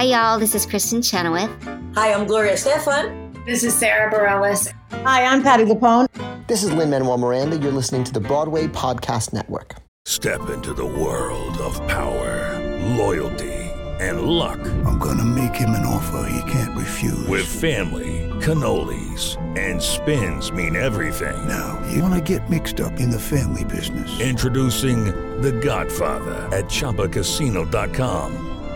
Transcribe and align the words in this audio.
Hi, 0.00 0.06
y'all. 0.06 0.38
This 0.38 0.54
is 0.54 0.64
Kristin 0.64 1.04
Chenoweth. 1.04 1.50
Hi, 1.94 2.14
I'm 2.14 2.26
Gloria 2.26 2.54
Estefan. 2.54 3.44
This 3.44 3.62
is 3.62 3.74
Sara 3.74 4.10
Bareilles. 4.10 4.72
Hi, 5.04 5.26
I'm 5.26 5.42
Patti 5.42 5.66
LuPone. 5.66 6.06
This 6.46 6.62
is 6.64 6.72
Lin 6.72 6.88
Manuel 6.88 7.18
Miranda. 7.18 7.58
You're 7.58 7.70
listening 7.70 8.04
to 8.04 8.12
the 8.14 8.20
Broadway 8.20 8.66
Podcast 8.66 9.34
Network. 9.34 9.74
Step 10.06 10.48
into 10.48 10.72
the 10.72 10.86
world 10.86 11.54
of 11.58 11.74
power, 11.86 12.58
loyalty, 12.96 13.52
and 14.00 14.22
luck. 14.22 14.60
I'm 14.86 14.98
going 14.98 15.18
to 15.18 15.24
make 15.26 15.54
him 15.54 15.74
an 15.74 15.84
offer 15.84 16.26
he 16.32 16.50
can't 16.50 16.74
refuse. 16.74 17.28
With 17.28 17.44
family, 17.44 18.26
cannolis, 18.40 19.36
and 19.58 19.82
spins 19.82 20.50
mean 20.50 20.76
everything. 20.76 21.46
Now, 21.46 21.78
you 21.92 22.02
want 22.02 22.14
to 22.14 22.38
get 22.38 22.48
mixed 22.48 22.80
up 22.80 23.00
in 23.00 23.10
the 23.10 23.20
family 23.20 23.64
business? 23.64 24.18
Introducing 24.18 25.04
The 25.42 25.52
Godfather 25.52 26.48
at 26.56 26.70
ChumbaCasino.com. 26.70 28.49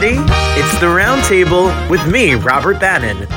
Ready? 0.00 0.16
It's 0.58 0.80
the 0.80 0.86
Roundtable 0.86 1.90
with 1.90 2.06
me, 2.10 2.34
Robert 2.34 2.80
Bannon. 2.80 3.28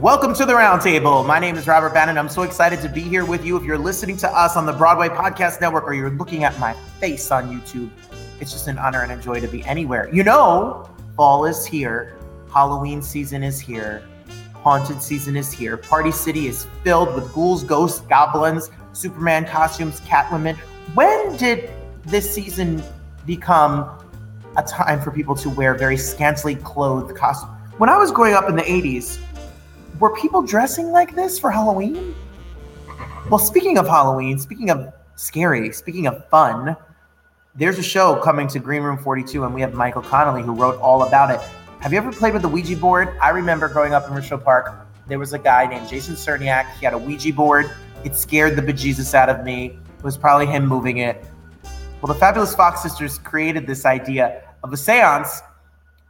Welcome 0.00 0.32
to 0.34 0.46
the 0.46 0.52
Roundtable. 0.52 1.26
My 1.26 1.40
name 1.40 1.56
is 1.56 1.66
Robert 1.66 1.92
Bannon. 1.92 2.16
I'm 2.16 2.28
so 2.28 2.42
excited 2.42 2.80
to 2.82 2.88
be 2.88 3.00
here 3.00 3.24
with 3.24 3.44
you. 3.44 3.56
If 3.56 3.64
you're 3.64 3.78
listening 3.78 4.16
to 4.18 4.28
us 4.28 4.56
on 4.56 4.64
the 4.64 4.72
Broadway 4.72 5.08
Podcast 5.08 5.60
Network 5.60 5.82
or 5.84 5.94
you're 5.94 6.10
looking 6.10 6.44
at 6.44 6.56
my 6.60 6.74
face 7.00 7.32
on 7.32 7.50
YouTube, 7.50 7.90
it's 8.38 8.52
just 8.52 8.68
an 8.68 8.78
honor 8.78 9.02
and 9.02 9.10
a 9.10 9.16
joy 9.16 9.40
to 9.40 9.48
be 9.48 9.64
anywhere. 9.64 10.08
You 10.14 10.22
know, 10.22 10.88
fall 11.16 11.46
is 11.46 11.66
here, 11.66 12.16
Halloween 12.52 13.02
season 13.02 13.42
is 13.42 13.58
here, 13.58 14.04
haunted 14.54 15.02
season 15.02 15.36
is 15.36 15.50
here. 15.50 15.76
Party 15.76 16.12
City 16.12 16.46
is 16.46 16.68
filled 16.84 17.12
with 17.16 17.32
ghouls, 17.32 17.64
ghosts, 17.64 18.02
goblins, 18.02 18.70
Superman 18.92 19.46
costumes, 19.46 20.00
Catwoman. 20.02 20.56
When 20.94 21.36
did 21.38 21.70
this 22.04 22.32
season 22.32 22.84
become 23.26 23.97
a 24.58 24.62
time 24.62 25.00
for 25.00 25.10
people 25.10 25.34
to 25.36 25.48
wear 25.48 25.74
very 25.74 25.96
scantily 25.96 26.56
clothed 26.56 27.16
costumes? 27.16 27.52
When 27.78 27.88
I 27.88 27.96
was 27.96 28.10
growing 28.10 28.34
up 28.34 28.48
in 28.48 28.56
the 28.56 28.62
80s, 28.62 29.18
were 30.00 30.14
people 30.16 30.42
dressing 30.42 30.90
like 30.90 31.14
this 31.14 31.38
for 31.38 31.50
Halloween? 31.50 32.14
Well, 33.30 33.38
speaking 33.38 33.78
of 33.78 33.86
Halloween, 33.86 34.38
speaking 34.38 34.70
of 34.70 34.92
scary, 35.14 35.72
speaking 35.72 36.06
of 36.06 36.28
fun, 36.28 36.76
there's 37.54 37.78
a 37.78 37.82
show 37.82 38.16
coming 38.16 38.48
to 38.48 38.58
Green 38.58 38.82
Room 38.82 38.98
42, 38.98 39.44
and 39.44 39.54
we 39.54 39.60
have 39.60 39.74
Michael 39.74 40.02
Conley 40.02 40.42
who 40.42 40.52
wrote 40.52 40.78
all 40.80 41.04
about 41.04 41.30
it. 41.30 41.40
Have 41.80 41.92
you 41.92 41.98
ever 41.98 42.12
played 42.12 42.32
with 42.32 42.42
the 42.42 42.48
Ouija 42.48 42.76
board? 42.76 43.16
I 43.20 43.30
remember 43.30 43.68
growing 43.68 43.94
up 43.94 44.08
in 44.08 44.14
Richfield 44.14 44.44
Park, 44.44 44.86
there 45.06 45.18
was 45.18 45.32
a 45.32 45.38
guy 45.38 45.66
named 45.66 45.88
Jason 45.88 46.14
Cerniak. 46.14 46.70
He 46.78 46.84
had 46.84 46.94
a 46.94 46.98
Ouija 46.98 47.32
board. 47.32 47.70
It 48.04 48.14
scared 48.14 48.56
the 48.56 48.62
bejesus 48.62 49.14
out 49.14 49.28
of 49.28 49.42
me. 49.44 49.78
It 49.98 50.04
was 50.04 50.16
probably 50.16 50.46
him 50.46 50.66
moving 50.66 50.98
it. 50.98 51.24
Well, 52.00 52.12
the 52.12 52.18
Fabulist 52.18 52.56
Fox 52.56 52.82
sisters 52.82 53.18
created 53.18 53.66
this 53.66 53.86
idea 53.86 54.47
of 54.62 54.72
a 54.72 54.76
seance, 54.76 55.42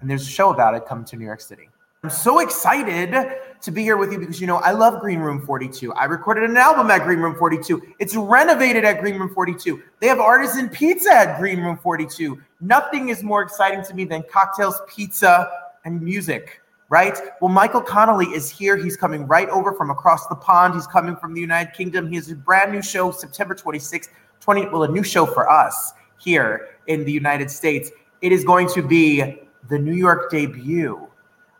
and 0.00 0.10
there's 0.10 0.22
a 0.22 0.30
show 0.30 0.50
about 0.50 0.74
it 0.74 0.86
coming 0.86 1.04
to 1.06 1.16
New 1.16 1.24
York 1.24 1.40
City. 1.40 1.68
I'm 2.04 2.10
so 2.10 2.38
excited 2.38 3.12
to 3.60 3.70
be 3.72 3.82
here 3.82 3.96
with 3.96 4.12
you 4.12 4.20
because 4.20 4.40
you 4.40 4.46
know 4.46 4.58
I 4.58 4.70
love 4.70 5.00
Green 5.00 5.18
Room 5.18 5.44
42. 5.44 5.92
I 5.94 6.04
recorded 6.04 6.48
an 6.48 6.56
album 6.56 6.92
at 6.92 7.02
Green 7.02 7.18
Room 7.18 7.34
42. 7.34 7.82
It's 7.98 8.14
renovated 8.14 8.84
at 8.84 9.00
Green 9.00 9.18
Room 9.18 9.34
42. 9.34 9.82
They 9.98 10.06
have 10.06 10.20
artisan 10.20 10.68
pizza 10.68 11.12
at 11.12 11.40
Green 11.40 11.60
Room 11.60 11.76
42. 11.76 12.40
Nothing 12.60 13.08
is 13.08 13.24
more 13.24 13.42
exciting 13.42 13.82
to 13.84 13.94
me 13.94 14.04
than 14.04 14.22
cocktails, 14.30 14.80
pizza, 14.86 15.50
and 15.84 16.00
music, 16.00 16.60
right? 16.88 17.18
Well, 17.40 17.50
Michael 17.50 17.82
Conley 17.82 18.26
is 18.26 18.48
here. 18.48 18.76
He's 18.76 18.96
coming 18.96 19.26
right 19.26 19.48
over 19.48 19.72
from 19.72 19.90
across 19.90 20.28
the 20.28 20.36
pond. 20.36 20.74
He's 20.74 20.86
coming 20.86 21.16
from 21.16 21.34
the 21.34 21.40
United 21.40 21.72
Kingdom. 21.72 22.08
He 22.08 22.14
has 22.14 22.30
a 22.30 22.36
brand 22.36 22.70
new 22.70 22.80
show 22.80 23.10
September 23.10 23.56
26th, 23.56 24.10
20 24.38 24.68
well 24.68 24.84
a 24.84 24.88
new 24.88 25.02
show 25.02 25.26
for 25.26 25.50
us 25.50 25.94
here 26.18 26.68
in 26.86 27.04
the 27.04 27.12
United 27.12 27.50
States. 27.50 27.90
It 28.20 28.32
is 28.32 28.44
going 28.44 28.68
to 28.70 28.82
be 28.82 29.42
the 29.68 29.78
New 29.78 29.94
York 29.94 30.30
debut 30.30 31.06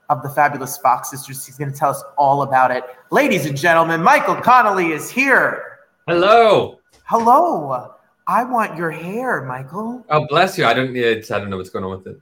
of 0.08 0.22
the 0.22 0.28
fabulist 0.30 0.82
Fox 0.82 1.10
sisters. 1.10 1.44
He's 1.44 1.56
going 1.58 1.70
to 1.70 1.76
tell 1.78 1.90
us 1.90 2.02
all 2.16 2.42
about 2.42 2.70
it. 2.70 2.84
Ladies 3.10 3.46
and 3.46 3.56
gentlemen, 3.56 4.02
Michael 4.02 4.36
Conley 4.36 4.92
is 4.92 5.10
here. 5.10 5.78
Hello. 6.06 6.80
Hello. 7.04 7.94
I 8.26 8.44
want 8.44 8.76
your 8.76 8.90
hair, 8.90 9.42
Michael. 9.42 10.04
Oh, 10.10 10.26
bless 10.26 10.58
you. 10.58 10.64
I 10.64 10.74
don't. 10.74 10.94
It's, 10.96 11.30
I 11.30 11.38
don't 11.38 11.50
know 11.50 11.56
what's 11.56 11.70
going 11.70 11.84
on 11.84 11.90
with 11.90 12.06
it. 12.06 12.20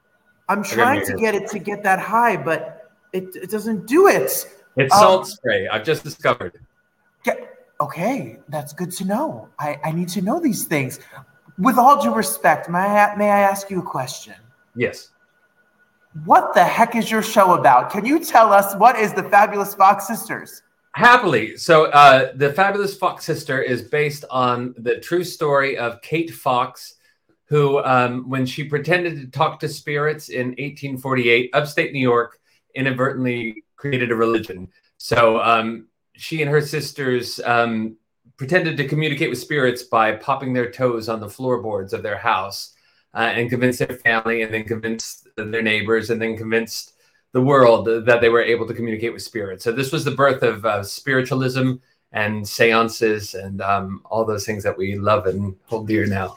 I'm 0.49 0.63
trying 0.63 1.05
to 1.07 1.15
get 1.15 1.35
it 1.35 1.49
to 1.51 1.59
get 1.59 1.83
that 1.83 1.99
high, 1.99 2.37
but 2.37 2.93
it, 3.13 3.35
it 3.35 3.51
doesn't 3.51 3.87
do 3.87 4.07
it. 4.07 4.47
It's 4.77 4.95
um, 4.95 5.01
salt 5.01 5.27
spray. 5.27 5.67
I've 5.67 5.85
just 5.85 6.05
discovered. 6.05 6.61
Get, 7.25 7.67
okay, 7.81 8.39
that's 8.49 8.73
good 8.73 8.93
to 8.93 9.05
know. 9.05 9.49
I, 9.59 9.81
I 9.85 9.91
need 9.91 10.09
to 10.11 10.23
know 10.23 10.39
these 10.39 10.65
things. 10.65 11.01
With 11.59 11.79
all 11.79 12.03
due 12.03 12.13
respect, 12.13 12.69
may 12.69 12.79
I, 12.79 13.17
may 13.17 13.31
I 13.31 13.41
ask 13.41 13.71
you 13.71 13.81
a 13.81 13.83
question? 13.83 14.35
Yes. 14.75 15.11
What 16.25 16.55
the 16.55 16.65
heck 16.65 16.95
is 16.95 17.11
your 17.11 17.23
show 17.23 17.55
about? 17.55 17.91
Can 17.91 18.05
you 18.05 18.23
tell 18.23 18.53
us 18.53 18.75
what 18.77 18.99
is 18.99 19.13
the 19.13 19.23
Fabulist 19.25 19.77
Fox 19.77 20.07
Sisters? 20.07 20.63
Happily. 20.93 21.57
So, 21.59 21.87
uh, 21.87 22.33
the 22.37 22.53
Fabulist 22.55 22.99
Fox 22.99 23.25
Sister 23.25 23.61
is 23.61 23.83
based 23.83 24.25
on 24.31 24.75
the 24.79 24.99
true 24.99 25.25
story 25.25 25.77
of 25.77 26.01
Kate 26.01 26.31
Fox, 26.31 26.95
who, 27.49 27.85
um, 27.85 28.29
when 28.31 28.47
she 28.47 28.65
pretended 28.65 29.17
to 29.17 29.27
talk 29.27 29.61
to 29.61 29.69
spirits 29.69 30.31
in 30.31 30.49
1848, 30.49 31.51
upstate 31.53 31.93
New 31.93 32.01
York, 32.01 32.39
inadvertently 32.75 33.63
created 33.77 34.11
a 34.11 34.17
religion. 34.17 34.69
So, 34.97 35.41
um, 35.43 35.89
she 36.15 36.41
and 36.41 36.51
her 36.51 36.63
sisters 36.63 37.41
um, 37.45 37.97
pretended 38.37 38.77
to 38.77 38.89
communicate 38.89 39.31
with 39.31 39.39
spirits 39.39 39.83
by 39.83 40.13
popping 40.13 40.53
their 40.53 40.71
toes 40.71 41.09
on 41.09 41.21
the 41.21 41.29
floorboards 41.29 41.93
of 41.93 42.03
their 42.03 42.19
house 42.19 42.75
uh, 43.15 43.33
and 43.35 43.51
convinced 43.51 43.79
their 43.79 43.97
family 43.99 44.43
and 44.43 44.53
then 44.53 44.65
convinced 44.65 45.29
their 45.37 45.63
neighbors 45.63 46.11
and 46.11 46.21
then 46.21 46.37
convinced 46.37 46.93
the 47.33 47.41
world 47.41 47.87
that 47.87 48.21
they 48.21 48.29
were 48.29 48.43
able 48.43 48.67
to 48.67 48.75
communicate 48.75 49.13
with 49.13 49.23
spirits. 49.23 49.65
So 49.65 49.73
this 49.73 49.93
was 49.93 50.05
the 50.05 50.11
birth 50.11 50.43
of 50.43 50.65
uh, 50.65 50.83
spiritualism 50.83 51.75
and 52.13 52.47
seances 52.47 53.35
and 53.35 53.61
um, 53.61 54.03
all 54.07 54.25
those 54.25 54.47
things 54.47 54.63
that 54.65 54.77
we 54.77 54.97
love 54.97 55.27
and 55.27 55.55
hold 55.67 55.89
dear 55.89 56.07
now. 56.07 56.37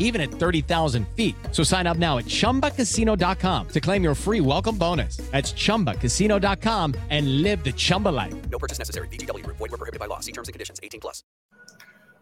even 0.00 0.20
at 0.20 0.32
30,000 0.32 1.06
feet. 1.14 1.36
So 1.52 1.62
sign 1.62 1.86
up 1.86 1.98
now 1.98 2.18
at 2.18 2.24
ChumbaCasino.com 2.24 3.68
to 3.68 3.80
claim 3.80 4.02
your 4.02 4.16
free 4.16 4.40
welcome 4.40 4.76
bonus. 4.76 5.18
That's 5.30 5.52
ChumbaCasino.com 5.52 6.94
and 7.10 7.42
live 7.42 7.62
the 7.62 7.72
Chumba 7.72 8.08
life. 8.08 8.34
No 8.50 8.58
purchase 8.58 8.78
necessary. 8.80 9.06
VGW. 9.08 9.46
Void 9.46 9.60
were 9.60 9.68
prohibited 9.68 10.00
by 10.00 10.06
law. 10.06 10.18
See 10.18 10.32
terms 10.32 10.48
and 10.48 10.52
conditions. 10.52 10.80
18 10.82 11.00
plus. 11.00 11.22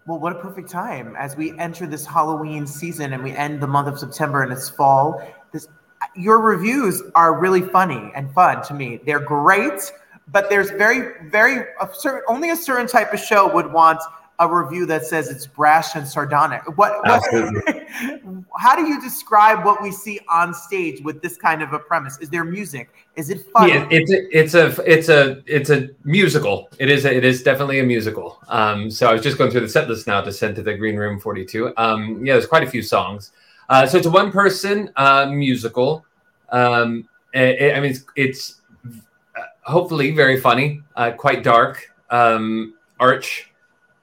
Well, 0.09 0.21
what 0.21 0.33
a 0.33 0.37
perfect 0.37 0.71
time 0.71 1.15
as 1.19 1.37
we 1.37 1.53
enter 1.59 1.87
this 1.87 2.07
Halloween 2.07 2.67
season 2.67 3.13
and 3.13 3.23
we 3.23 3.33
end 3.33 3.61
the 3.61 3.67
month 3.67 3.89
of 3.89 3.99
September 3.99 4.43
and 4.43 4.51
it's 4.51 4.67
fall. 4.67 5.21
This, 5.53 5.69
your 6.17 6.41
reviews 6.41 7.03
are 7.15 7.39
really 7.39 7.61
funny 7.61 8.11
and 8.15 8.33
fun 8.33 8.63
to 8.65 8.75
me. 8.75 9.01
They're 9.05 9.21
great, 9.21 9.93
but 10.29 10.49
there's 10.49 10.71
very, 10.71 11.13
very 11.29 11.59
a 11.79 11.89
certain, 11.93 12.23
only 12.27 12.49
a 12.49 12.57
certain 12.57 12.87
type 12.87 13.13
of 13.13 13.21
show 13.21 13.53
would 13.53 13.71
want 13.71 14.01
a 14.41 14.49
review 14.49 14.87
that 14.87 15.05
says 15.05 15.29
it's 15.29 15.47
brash 15.47 15.97
and 15.97 16.07
sardonic. 16.07 16.63
What? 16.77 17.01
what 17.05 17.23
how 18.57 18.77
do 18.77 18.87
you 18.87 19.01
describe 19.01 19.65
what 19.65 19.83
we 19.83 19.91
see 19.91 20.21
on 20.29 20.55
stage 20.55 21.03
with 21.03 21.21
this 21.23 21.37
kind 21.37 21.63
of 21.63 21.73
a 21.73 21.79
premise? 21.79 22.19
Is 22.19 22.31
there 22.31 22.45
music? 22.45 22.91
Is 23.17 23.31
it 23.31 23.47
fun? 23.53 23.69
Yeah, 23.69 23.89
it's 23.91 24.13
a, 24.13 24.39
it's 24.39 24.55
a 24.55 24.91
it's 24.91 25.09
a 25.09 25.43
it's 25.47 25.71
a 25.71 25.91
musical. 26.05 26.69
It 26.79 26.89
is 26.89 27.05
a, 27.05 27.15
it 27.15 27.25
is 27.25 27.43
definitely 27.43 27.81
a 27.81 27.85
musical. 27.85 28.39
Um, 28.49 28.91
so 28.91 29.09
I 29.09 29.13
was 29.13 29.23
just 29.23 29.39
going 29.39 29.51
through 29.51 29.63
the 29.63 29.69
set 29.69 29.89
list 29.89 30.07
now 30.07 30.21
to 30.21 30.33
send 30.33 30.55
to 30.57 30.63
the 30.63 30.75
Green 30.75 30.97
Room 30.97 31.19
42. 31.19 31.73
Um, 31.77 32.25
yeah, 32.25 32.35
there's 32.35 32.47
quite 32.47 32.63
a 32.63 32.71
few 32.71 32.83
songs. 32.83 33.33
Uh, 33.69 33.87
so 33.87 33.99
it's 33.99 34.07
a 34.07 34.11
one 34.11 34.33
person 34.33 34.91
uh, 34.97 35.27
musical. 35.27 36.05
Um, 36.51 37.09
it, 37.35 37.77
I 37.77 37.81
mean, 37.81 37.91
it's, 37.91 38.05
it's 38.17 38.61
uh, 38.87 39.43
hopefully 39.63 40.13
very 40.13 40.41
funny, 40.41 40.81
uh, 40.97 41.13
quite 41.13 41.43
dark, 41.43 41.91
um, 42.11 42.75
arch. 42.99 43.48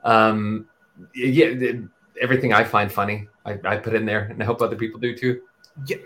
Um, 0.06 0.68
yeah, 1.14 1.74
everything 2.22 2.54
I 2.54 2.64
find 2.64 2.92
funny, 2.92 3.28
I, 3.46 3.60
I 3.66 3.78
put 3.78 3.94
in 3.94 4.06
there, 4.06 4.26
and 4.26 4.42
I 4.42 4.46
hope 4.46 4.62
other 4.62 4.76
people 4.76 5.00
do 5.00 5.16
too. 5.16 5.42
Yeah, 5.88 5.98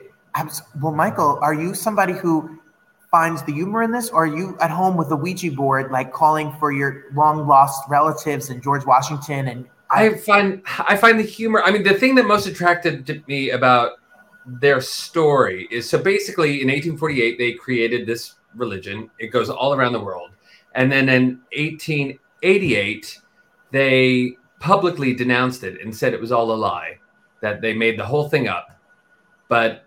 well, 0.82 0.94
Michael, 0.94 1.40
are 1.42 1.54
you 1.54 1.74
somebody 1.74 2.14
who 2.14 2.60
finds 3.12 3.44
the 3.44 3.54
humor 3.54 3.84
in 3.84 3.92
this, 3.92 4.10
or 4.10 4.24
are 4.24 4.28
you 4.28 4.58
at 4.62 4.72
home 4.72 4.96
with 4.98 5.12
a 5.12 5.16
Ouija 5.16 5.52
board, 5.52 5.92
like 5.92 6.14
calling 6.14 6.54
for 6.60 6.72
your 6.72 7.06
long 7.14 7.48
lost 7.48 7.84
relatives 7.90 8.50
and 8.50 8.62
George 8.64 8.86
Washington? 8.86 9.48
And 9.48 9.66
I 9.90 10.16
find 10.16 10.62
I 10.80 10.96
find 10.96 11.20
the 11.20 11.24
humor. 11.24 11.62
I 11.64 11.72
mean, 11.72 11.84
the 11.84 11.94
thing 11.94 12.16
that 12.16 12.26
most 12.26 12.48
attracted 12.48 13.06
to 13.08 13.22
me 13.28 13.52
about 13.52 13.94
their 14.46 14.82
story 14.82 15.68
is 15.70 15.88
so 15.88 15.98
basically 16.00 16.62
in 16.62 16.68
1848 16.68 17.38
they 17.38 17.54
created 17.54 18.08
this 18.08 18.36
religion. 18.56 19.10
It 19.20 19.28
goes 19.28 19.50
all 19.50 19.74
around 19.74 19.94
the 19.94 20.04
world, 20.04 20.32
and 20.76 20.92
then 20.92 21.10
in 21.10 21.42
1888 21.56 23.20
they 23.72 24.36
publicly 24.60 25.14
denounced 25.14 25.64
it 25.64 25.82
and 25.82 25.96
said 25.96 26.14
it 26.14 26.20
was 26.20 26.32
all 26.32 26.52
a 26.52 26.54
lie, 26.54 26.98
that 27.42 27.62
they 27.62 27.74
made 27.74 27.98
the 27.98 28.06
whole 28.06 28.28
thing 28.30 28.48
up. 28.48 28.68
But 29.48 29.86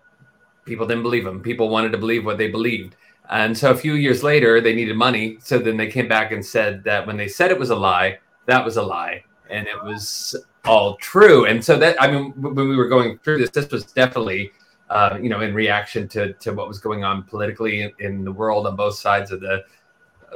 people 0.65 0.87
didn't 0.87 1.03
believe 1.03 1.25
them. 1.25 1.41
People 1.41 1.69
wanted 1.69 1.91
to 1.91 1.97
believe 1.97 2.25
what 2.25 2.37
they 2.37 2.49
believed. 2.49 2.95
And 3.29 3.57
so 3.57 3.71
a 3.71 3.75
few 3.75 3.93
years 3.93 4.23
later, 4.23 4.59
they 4.59 4.75
needed 4.75 4.97
money. 4.97 5.37
So 5.41 5.57
then 5.59 5.77
they 5.77 5.87
came 5.87 6.07
back 6.07 6.31
and 6.31 6.45
said 6.45 6.83
that 6.83 7.07
when 7.07 7.17
they 7.17 7.27
said 7.27 7.51
it 7.51 7.59
was 7.59 7.69
a 7.69 7.75
lie, 7.75 8.19
that 8.47 8.63
was 8.65 8.77
a 8.77 8.83
lie. 8.83 9.23
And 9.49 9.67
it 9.67 9.81
was 9.83 10.35
all 10.65 10.95
true. 10.97 11.45
And 11.45 11.63
so 11.63 11.77
that, 11.77 12.01
I 12.01 12.11
mean, 12.11 12.31
when 12.31 12.67
we 12.67 12.75
were 12.75 12.87
going 12.87 13.17
through 13.19 13.37
this, 13.39 13.49
this 13.49 13.69
was 13.69 13.85
definitely, 13.85 14.51
uh, 14.89 15.17
you 15.21 15.29
know, 15.29 15.41
in 15.41 15.53
reaction 15.53 16.07
to, 16.09 16.33
to 16.33 16.53
what 16.53 16.67
was 16.67 16.79
going 16.79 17.03
on 17.03 17.23
politically 17.23 17.83
in, 17.83 17.91
in 17.99 18.23
the 18.25 18.31
world 18.31 18.67
on 18.67 18.75
both 18.75 18.95
sides 18.95 19.31
of 19.31 19.39
the, 19.41 19.63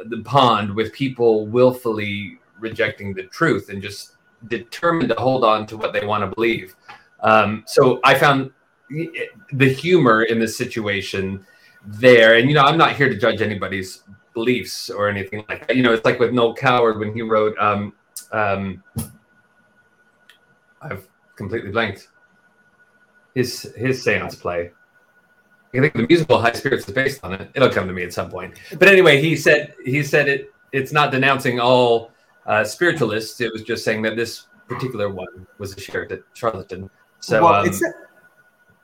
the 0.06 0.22
pond 0.24 0.74
with 0.74 0.94
people 0.94 1.48
willfully 1.48 2.38
rejecting 2.60 3.14
the 3.14 3.24
truth 3.24 3.70
and 3.70 3.82
just 3.82 4.16
determined 4.48 5.10
to 5.10 5.16
hold 5.16 5.44
on 5.44 5.66
to 5.68 5.78
what 5.78 5.94
they 5.94 6.06
want 6.06 6.24
to 6.24 6.34
believe. 6.36 6.76
Um, 7.22 7.64
so 7.66 8.00
I 8.04 8.18
found 8.18 8.52
the 8.90 9.74
humor 9.74 10.24
in 10.24 10.40
this 10.40 10.58
situation 10.58 11.46
there. 11.86 12.36
And, 12.36 12.50
you 12.50 12.56
know, 12.56 12.64
I'm 12.64 12.78
not 12.78 12.96
here 12.96 13.10
to 13.10 13.18
judge 13.18 13.42
anybody's 13.42 14.04
beliefs 14.34 14.90
or 14.90 15.10
anything 15.10 15.44
like 15.50 15.68
that. 15.68 15.76
You 15.76 15.84
know, 15.84 15.94
it's 15.94 16.06
like 16.06 16.20
with 16.20 16.32
Noel 16.34 16.54
Coward 16.54 17.00
when 17.00 17.14
he 17.14 17.22
wrote, 17.22 17.58
um, 17.58 17.94
um, 18.32 18.84
I've 20.82 21.08
completely 21.36 21.72
blanked 21.72 22.10
his, 23.34 23.64
his 23.76 24.04
seance 24.04 24.36
play. 24.36 24.72
I 25.74 25.80
think 25.80 25.94
the 25.94 26.08
musical 26.08 26.40
High 26.40 26.54
Spirits 26.54 26.88
is 26.88 26.94
based 26.94 27.24
on 27.24 27.34
it. 27.34 27.52
It'll 27.54 27.70
come 27.70 27.88
to 27.88 27.94
me 27.94 28.04
at 28.04 28.14
some 28.14 28.30
point. 28.30 28.60
But 28.80 28.88
anyway, 28.88 29.22
he 29.22 29.36
said, 29.36 29.76
he 29.86 30.02
said 30.02 30.28
it, 30.28 30.52
it's 30.72 30.92
not 30.92 31.12
denouncing 31.12 31.60
all 31.60 32.12
uh, 32.48 32.64
spiritualists. 32.64 33.40
It 33.42 33.52
was 33.54 33.62
just 33.62 33.84
saying 33.84 34.02
that 34.04 34.16
this 34.16 34.48
particular 34.68 35.10
one 35.10 35.48
was 35.58 35.76
a 35.76 35.82
charlatan. 36.34 36.90
So 37.20 37.44
well, 37.44 37.66
um, 37.66 37.72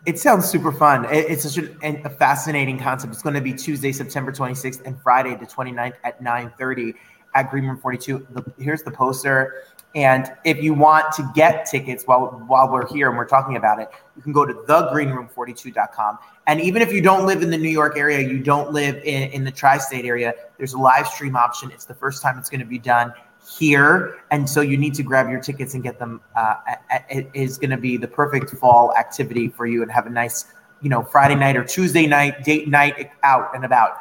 it 0.05 0.19
sounds 0.19 0.45
super 0.49 0.71
fun. 0.71 1.05
It, 1.05 1.25
it's 1.29 1.43
such 1.43 1.57
an, 1.57 2.01
a 2.05 2.09
fascinating 2.09 2.77
concept. 2.77 3.13
It's 3.13 3.21
going 3.21 3.35
to 3.35 3.41
be 3.41 3.53
Tuesday, 3.53 3.91
September 3.91 4.31
26th 4.31 4.85
and 4.85 4.99
Friday, 5.01 5.35
the 5.35 5.45
29th 5.45 5.93
at 6.03 6.21
9:30 6.21 6.93
at 7.35 7.49
Green 7.49 7.65
Room 7.65 7.79
42. 7.79 8.27
The, 8.31 8.53
here's 8.59 8.83
the 8.83 8.91
poster. 8.91 9.63
And 9.95 10.31
if 10.43 10.61
you 10.61 10.73
want 10.73 11.13
to 11.13 11.31
get 11.35 11.67
tickets 11.67 12.05
while 12.05 12.43
while 12.47 12.71
we're 12.71 12.87
here 12.87 13.09
and 13.09 13.17
we're 13.17 13.27
talking 13.27 13.57
about 13.57 13.79
it, 13.79 13.89
you 14.15 14.23
can 14.23 14.33
go 14.33 14.45
to 14.45 14.53
thegreenroom42.com. 14.53 16.17
And 16.47 16.59
even 16.59 16.81
if 16.81 16.91
you 16.91 16.99
don't 16.99 17.25
live 17.25 17.43
in 17.43 17.51
the 17.51 17.57
New 17.57 17.69
York 17.69 17.97
area, 17.97 18.27
you 18.27 18.39
don't 18.39 18.73
live 18.73 18.95
in, 19.03 19.29
in 19.31 19.43
the 19.43 19.51
tri-state 19.51 20.03
area, 20.03 20.33
there's 20.57 20.73
a 20.73 20.79
live 20.79 21.07
stream 21.07 21.35
option. 21.35 21.71
It's 21.71 21.85
the 21.85 21.93
first 21.93 22.21
time 22.21 22.39
it's 22.39 22.49
going 22.49 22.59
to 22.59 22.65
be 22.65 22.79
done 22.79 23.13
here, 23.47 24.19
and 24.31 24.49
so 24.49 24.61
you 24.61 24.77
need 24.77 24.93
to 24.95 25.03
grab 25.03 25.29
your 25.29 25.39
tickets 25.39 25.73
and 25.73 25.83
get 25.83 25.99
them. 25.99 26.21
Uh, 26.35 26.55
it 27.09 27.29
is 27.33 27.57
going 27.57 27.69
to 27.69 27.77
be 27.77 27.97
the 27.97 28.07
perfect 28.07 28.51
fall 28.51 28.93
activity 28.97 29.47
for 29.47 29.65
you, 29.65 29.81
and 29.81 29.91
have 29.91 30.07
a 30.07 30.09
nice, 30.09 30.45
you 30.81 30.89
know, 30.89 31.03
Friday 31.03 31.35
night 31.35 31.55
or 31.55 31.63
Tuesday 31.63 32.07
night 32.07 32.43
date 32.43 32.67
night 32.67 33.11
out 33.23 33.55
and 33.55 33.65
about. 33.65 33.97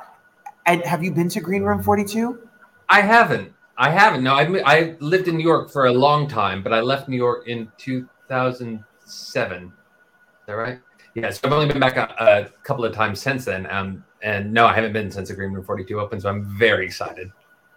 And 0.66 0.82
have 0.82 1.02
you 1.02 1.10
been 1.12 1.28
to 1.30 1.40
Green 1.40 1.62
Room 1.62 1.82
Forty 1.82 2.04
Two? 2.04 2.48
I 2.88 3.00
haven't. 3.00 3.52
I 3.78 3.90
haven't. 3.90 4.22
No, 4.22 4.34
I 4.34 4.96
lived 5.00 5.28
in 5.28 5.36
New 5.36 5.44
York 5.44 5.70
for 5.70 5.86
a 5.86 5.92
long 5.92 6.28
time, 6.28 6.62
but 6.62 6.72
I 6.72 6.80
left 6.80 7.08
New 7.08 7.16
York 7.16 7.48
in 7.48 7.70
two 7.78 8.08
thousand 8.28 8.84
seven. 9.04 9.64
Is 9.64 10.46
that 10.46 10.52
right? 10.54 10.80
Yeah, 11.14 11.30
so 11.30 11.40
I've 11.44 11.52
only 11.52 11.66
been 11.66 11.80
back 11.80 11.96
a, 11.96 12.14
a 12.20 12.44
couple 12.62 12.84
of 12.84 12.94
times 12.94 13.20
since 13.20 13.44
then. 13.44 13.70
Um, 13.70 14.02
and 14.22 14.52
no, 14.52 14.66
I 14.66 14.74
haven't 14.74 14.92
been 14.92 15.10
since 15.10 15.28
the 15.28 15.34
Green 15.34 15.52
Room 15.52 15.64
42 15.64 16.00
opened, 16.00 16.22
so 16.22 16.28
I'm 16.28 16.44
very 16.58 16.86
excited. 16.86 17.30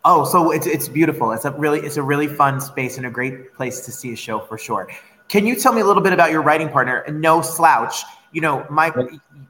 Oh, 0.07 0.24
so 0.24 0.52
it's 0.52 0.68
it's 0.68 0.88
beautiful. 0.88 1.31
It's 1.31 1.46
a 1.46 1.52
really 1.52 1.80
it's 1.80 1.98
a 1.98 2.04
really 2.04 2.28
fun 2.28 2.62
space 2.62 2.98
and 2.98 3.07
a 3.07 3.10
great 3.10 3.56
place 3.56 3.81
to 3.81 3.92
see 3.92 4.13
a 4.13 4.16
show 4.16 4.40
for 4.40 4.56
sure. 4.56 4.88
Can 5.30 5.48
you 5.48 5.56
tell 5.56 5.74
me 5.74 5.81
a 5.81 5.86
little 5.86 6.04
bit 6.04 6.13
about 6.13 6.30
your 6.30 6.44
writing 6.44 6.69
partner, 6.69 7.04
No 7.10 7.42
Slouch? 7.42 8.04
You 8.31 8.42
know, 8.42 8.68
Mike, 8.69 8.94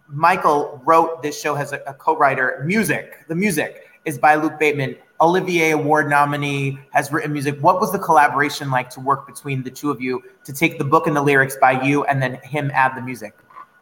Michael 0.07 0.81
wrote 0.86 1.22
this 1.22 1.40
show 1.40 1.56
as 1.56 1.74
a, 1.74 1.81
a 1.88 1.94
co-writer. 1.94 2.63
Music, 2.66 3.28
the 3.28 3.36
music 3.36 3.89
is 4.06 4.18
by 4.18 4.36
Luke 4.36 4.58
Bateman, 4.58 4.96
Olivier 5.20 5.72
Award 5.72 6.10
nominee, 6.10 6.80
has 6.91 7.12
written 7.12 7.34
music. 7.34 7.62
What 7.62 7.82
was 7.82 7.91
the 7.91 8.00
collaboration 8.00 8.72
like 8.72 8.89
to 8.91 9.01
work 9.01 9.27
between 9.27 9.62
the 9.62 9.72
two 9.72 9.91
of 9.91 10.00
you 10.00 10.24
to 10.46 10.53
take 10.53 10.77
the 10.77 10.86
book 10.86 11.06
and 11.08 11.18
the 11.18 11.22
lyrics 11.22 11.58
by 11.60 11.84
you 11.84 12.06
and 12.06 12.22
then 12.22 12.36
him 12.44 12.72
add 12.74 12.96
the 12.96 13.01
music? 13.01 13.34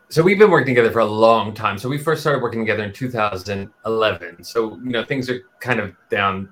So 0.10 0.24
we've 0.24 0.40
been 0.40 0.50
working 0.50 0.74
together 0.74 0.92
for 0.92 1.00
a 1.00 1.06
long 1.06 1.54
time. 1.54 1.78
So 1.78 1.88
we 1.88 2.00
first 2.00 2.22
started 2.22 2.42
working 2.42 2.62
together 2.62 2.84
in 2.84 2.94
2011. 2.94 4.44
So 4.44 4.80
you 4.84 4.90
know 4.90 5.04
things 5.04 5.30
are 5.30 5.42
kind 5.60 5.80
of 5.80 5.94
down 6.10 6.50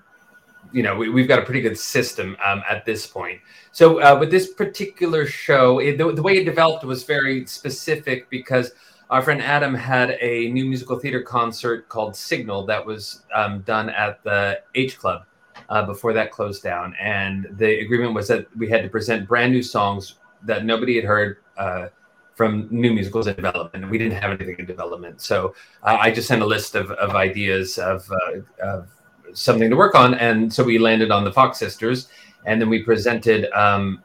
you 0.71 0.83
know, 0.83 0.95
we, 0.95 1.21
have 1.21 1.27
got 1.27 1.39
a 1.39 1.43
pretty 1.43 1.61
good 1.61 1.77
system 1.77 2.37
um, 2.45 2.63
at 2.69 2.85
this 2.85 3.05
point. 3.05 3.41
So 3.71 4.01
uh, 4.01 4.17
with 4.19 4.31
this 4.31 4.53
particular 4.53 5.25
show, 5.25 5.79
it, 5.79 5.97
the, 5.97 6.11
the, 6.13 6.21
way 6.21 6.37
it 6.37 6.45
developed 6.45 6.83
was 6.83 7.03
very 7.03 7.45
specific 7.45 8.29
because 8.29 8.71
our 9.09 9.21
friend 9.21 9.41
Adam 9.41 9.73
had 9.73 10.17
a 10.21 10.49
new 10.51 10.65
musical 10.65 10.97
theater 10.97 11.21
concert 11.21 11.89
called 11.89 12.15
Signal 12.15 12.65
that 12.67 12.85
was 12.85 13.23
um, 13.35 13.61
done 13.61 13.89
at 13.89 14.23
the 14.23 14.61
H 14.75 14.97
Club 14.97 15.25
uh, 15.69 15.85
before 15.85 16.13
that 16.13 16.31
closed 16.31 16.63
down, 16.63 16.95
and 16.99 17.47
the 17.57 17.81
agreement 17.81 18.13
was 18.13 18.27
that 18.29 18.47
we 18.57 18.69
had 18.69 18.83
to 18.83 18.89
present 18.89 19.27
brand 19.27 19.51
new 19.51 19.63
songs 19.63 20.15
that 20.43 20.65
nobody 20.65 20.95
had 20.95 21.05
heard. 21.05 21.37
Uh, 21.57 21.87
from 22.33 22.67
new 22.71 22.91
musicals 22.91 23.27
in 23.27 23.35
development. 23.35 23.87
We 23.91 23.99
didn't 23.99 24.19
have 24.19 24.31
anything 24.31 24.55
in 24.57 24.65
development, 24.65 25.21
so 25.21 25.53
I 25.83 26.09
just 26.09 26.27
sent 26.27 26.41
a 26.41 26.45
list 26.45 26.73
of, 26.73 26.89
of 26.91 27.11
ideas 27.11 27.77
of, 27.77 28.09
uh, 28.09 28.65
of 28.65 28.89
something 29.33 29.69
to 29.69 29.75
work 29.75 29.95
on. 29.95 30.13
And 30.15 30.51
so 30.51 30.63
we 30.63 30.77
landed 30.77 31.11
on 31.11 31.23
the 31.23 31.31
Fox 31.31 31.57
Sisters, 31.57 32.07
and 32.45 32.61
then 32.61 32.69
we 32.69 32.83
presented 32.83 33.51
um, 33.51 34.03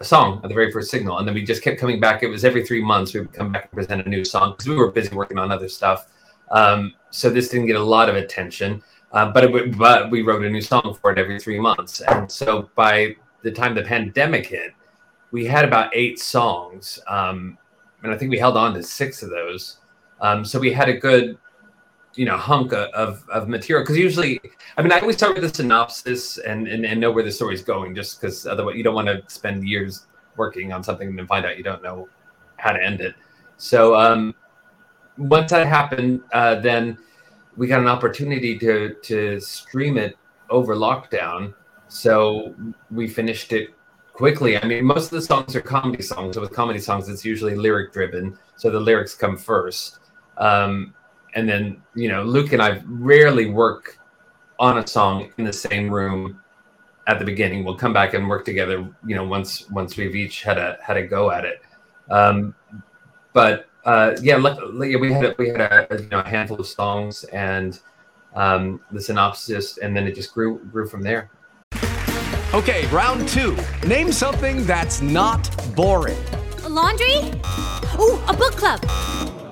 a 0.00 0.04
song 0.04 0.40
at 0.42 0.48
the 0.48 0.54
very 0.54 0.70
first 0.70 0.90
signal. 0.90 1.18
And 1.18 1.26
then 1.26 1.34
we 1.34 1.42
just 1.42 1.62
kept 1.62 1.80
coming 1.80 2.00
back. 2.00 2.22
It 2.22 2.28
was 2.28 2.44
every 2.44 2.64
three 2.64 2.82
months 2.82 3.14
we 3.14 3.20
would 3.20 3.32
come 3.32 3.52
back 3.52 3.64
and 3.64 3.72
present 3.72 4.06
a 4.06 4.08
new 4.08 4.24
song 4.24 4.52
because 4.52 4.68
we 4.68 4.76
were 4.76 4.90
busy 4.90 5.14
working 5.14 5.38
on 5.38 5.50
other 5.50 5.68
stuff. 5.68 6.08
Um, 6.50 6.94
so 7.10 7.30
this 7.30 7.48
didn't 7.48 7.66
get 7.66 7.76
a 7.76 7.82
lot 7.82 8.08
of 8.08 8.16
attention, 8.16 8.82
uh, 9.12 9.30
but 9.32 9.44
it, 9.44 9.78
but 9.78 10.10
we 10.10 10.22
wrote 10.22 10.44
a 10.44 10.50
new 10.50 10.60
song 10.60 10.96
for 11.00 11.10
it 11.12 11.18
every 11.18 11.40
three 11.40 11.58
months. 11.58 12.00
And 12.00 12.30
so 12.30 12.70
by 12.74 13.16
the 13.42 13.50
time 13.50 13.74
the 13.74 13.82
pandemic 13.82 14.46
hit, 14.46 14.72
we 15.32 15.44
had 15.44 15.64
about 15.64 15.90
eight 15.94 16.18
songs, 16.18 17.00
um, 17.08 17.58
and 18.02 18.12
I 18.12 18.16
think 18.16 18.30
we 18.30 18.38
held 18.38 18.56
on 18.56 18.74
to 18.74 18.82
six 18.82 19.22
of 19.22 19.30
those. 19.30 19.78
Um, 20.20 20.44
so 20.44 20.58
we 20.58 20.72
had 20.72 20.88
a 20.88 20.96
good 20.96 21.36
you 22.16 22.24
know 22.24 22.36
hunk 22.36 22.72
of 22.72 23.24
of 23.28 23.48
material 23.48 23.82
because 23.82 23.98
usually 23.98 24.40
i 24.76 24.82
mean 24.82 24.90
i 24.90 24.98
always 24.98 25.16
start 25.16 25.34
with 25.34 25.44
a 25.44 25.54
synopsis 25.54 26.38
and 26.38 26.66
and, 26.66 26.84
and 26.86 26.98
know 26.98 27.10
where 27.10 27.22
the 27.22 27.30
story's 27.30 27.62
going 27.62 27.94
just 27.94 28.20
because 28.20 28.46
otherwise 28.46 28.74
you 28.74 28.82
don't 28.82 28.94
want 28.94 29.06
to 29.06 29.22
spend 29.28 29.68
years 29.68 30.06
working 30.36 30.72
on 30.72 30.82
something 30.82 31.08
and 31.08 31.18
then 31.18 31.26
find 31.26 31.44
out 31.44 31.56
you 31.56 31.62
don't 31.62 31.82
know 31.82 32.08
how 32.56 32.72
to 32.72 32.82
end 32.82 33.00
it. 33.00 33.14
So 33.56 33.94
um, 33.96 34.34
once 35.18 35.50
that 35.50 35.66
happened, 35.66 36.22
uh, 36.32 36.56
then 36.56 36.98
we 37.56 37.66
got 37.66 37.80
an 37.80 37.88
opportunity 37.88 38.58
to 38.58 38.94
to 39.02 39.40
stream 39.40 39.96
it 39.96 40.16
over 40.50 40.76
lockdown. 40.76 41.54
So 41.88 42.54
we 42.90 43.08
finished 43.08 43.52
it 43.52 43.70
quickly. 44.12 44.58
I 44.58 44.66
mean, 44.66 44.84
most 44.84 45.06
of 45.06 45.10
the 45.12 45.22
songs 45.22 45.54
are 45.54 45.60
comedy 45.60 46.02
songs. 46.02 46.34
So 46.34 46.40
with 46.40 46.52
comedy 46.52 46.80
songs, 46.80 47.08
it's 47.08 47.24
usually 47.24 47.54
lyric 47.54 47.92
driven. 47.92 48.36
So 48.56 48.70
the 48.70 48.80
lyrics 48.80 49.14
come 49.14 49.36
first. 49.36 49.98
Um, 50.38 50.94
and 51.36 51.46
then, 51.48 51.82
you 51.94 52.08
know, 52.08 52.24
Luke 52.24 52.52
and 52.52 52.62
I 52.62 52.82
rarely 52.86 53.46
work 53.50 53.98
on 54.58 54.78
a 54.78 54.86
song 54.86 55.30
in 55.36 55.44
the 55.44 55.52
same 55.52 55.90
room 55.90 56.40
at 57.06 57.18
the 57.18 57.24
beginning. 57.24 57.62
We'll 57.62 57.76
come 57.76 57.92
back 57.92 58.14
and 58.14 58.26
work 58.28 58.44
together, 58.44 58.88
you 59.06 59.14
know, 59.14 59.24
once 59.24 59.68
once 59.70 59.96
we've 59.96 60.16
each 60.16 60.42
had 60.42 60.58
a 60.58 60.78
had 60.82 60.96
a 60.96 61.06
go 61.06 61.30
at 61.30 61.44
it. 61.44 61.60
Um, 62.10 62.54
but 63.34 63.68
uh, 63.84 64.16
yeah, 64.22 64.36
luckily 64.36 64.96
we 64.96 65.12
had 65.12 65.24
a, 65.26 65.34
we 65.38 65.48
had 65.48 65.60
a, 65.60 65.94
a, 65.94 66.02
you 66.02 66.08
know, 66.08 66.20
a 66.20 66.28
handful 66.28 66.58
of 66.58 66.66
songs 66.66 67.24
and 67.24 67.78
um, 68.34 68.80
the 68.90 69.00
synopsis, 69.00 69.78
and 69.78 69.94
then 69.94 70.06
it 70.06 70.14
just 70.14 70.32
grew 70.32 70.58
grew 70.72 70.88
from 70.88 71.02
there. 71.02 71.30
Okay, 72.54 72.86
round 72.86 73.28
two. 73.28 73.56
Name 73.86 74.10
something 74.10 74.64
that's 74.64 75.02
not 75.02 75.50
boring. 75.76 76.16
A 76.64 76.68
laundry. 76.68 77.18
Ooh, 78.00 78.18
a 78.26 78.34
book 78.34 78.56
club. 78.56 78.80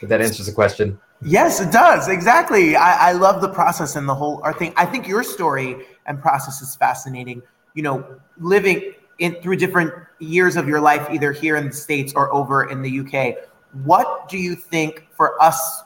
If 0.00 0.08
that 0.08 0.20
answers 0.20 0.46
the 0.46 0.52
question. 0.52 0.98
Yes, 1.22 1.60
it 1.60 1.72
does. 1.72 2.08
Exactly. 2.08 2.76
I, 2.76 3.10
I 3.10 3.12
love 3.12 3.40
the 3.40 3.48
process 3.48 3.96
and 3.96 4.08
the 4.08 4.14
whole 4.14 4.40
art 4.42 4.58
thing. 4.58 4.74
I 4.76 4.84
think 4.84 5.08
your 5.08 5.22
story 5.22 5.86
and 6.06 6.20
process 6.20 6.60
is 6.60 6.76
fascinating. 6.76 7.42
You 7.74 7.82
know, 7.82 8.20
living 8.38 8.94
in 9.18 9.34
through 9.36 9.56
different 9.56 9.92
years 10.18 10.56
of 10.56 10.68
your 10.68 10.80
life, 10.80 11.08
either 11.10 11.32
here 11.32 11.56
in 11.56 11.68
the 11.68 11.72
States 11.72 12.12
or 12.14 12.32
over 12.32 12.70
in 12.70 12.82
the 12.82 13.00
UK. 13.00 13.36
What 13.84 14.28
do 14.28 14.38
you 14.38 14.54
think 14.54 15.06
for 15.16 15.42
us 15.42 15.82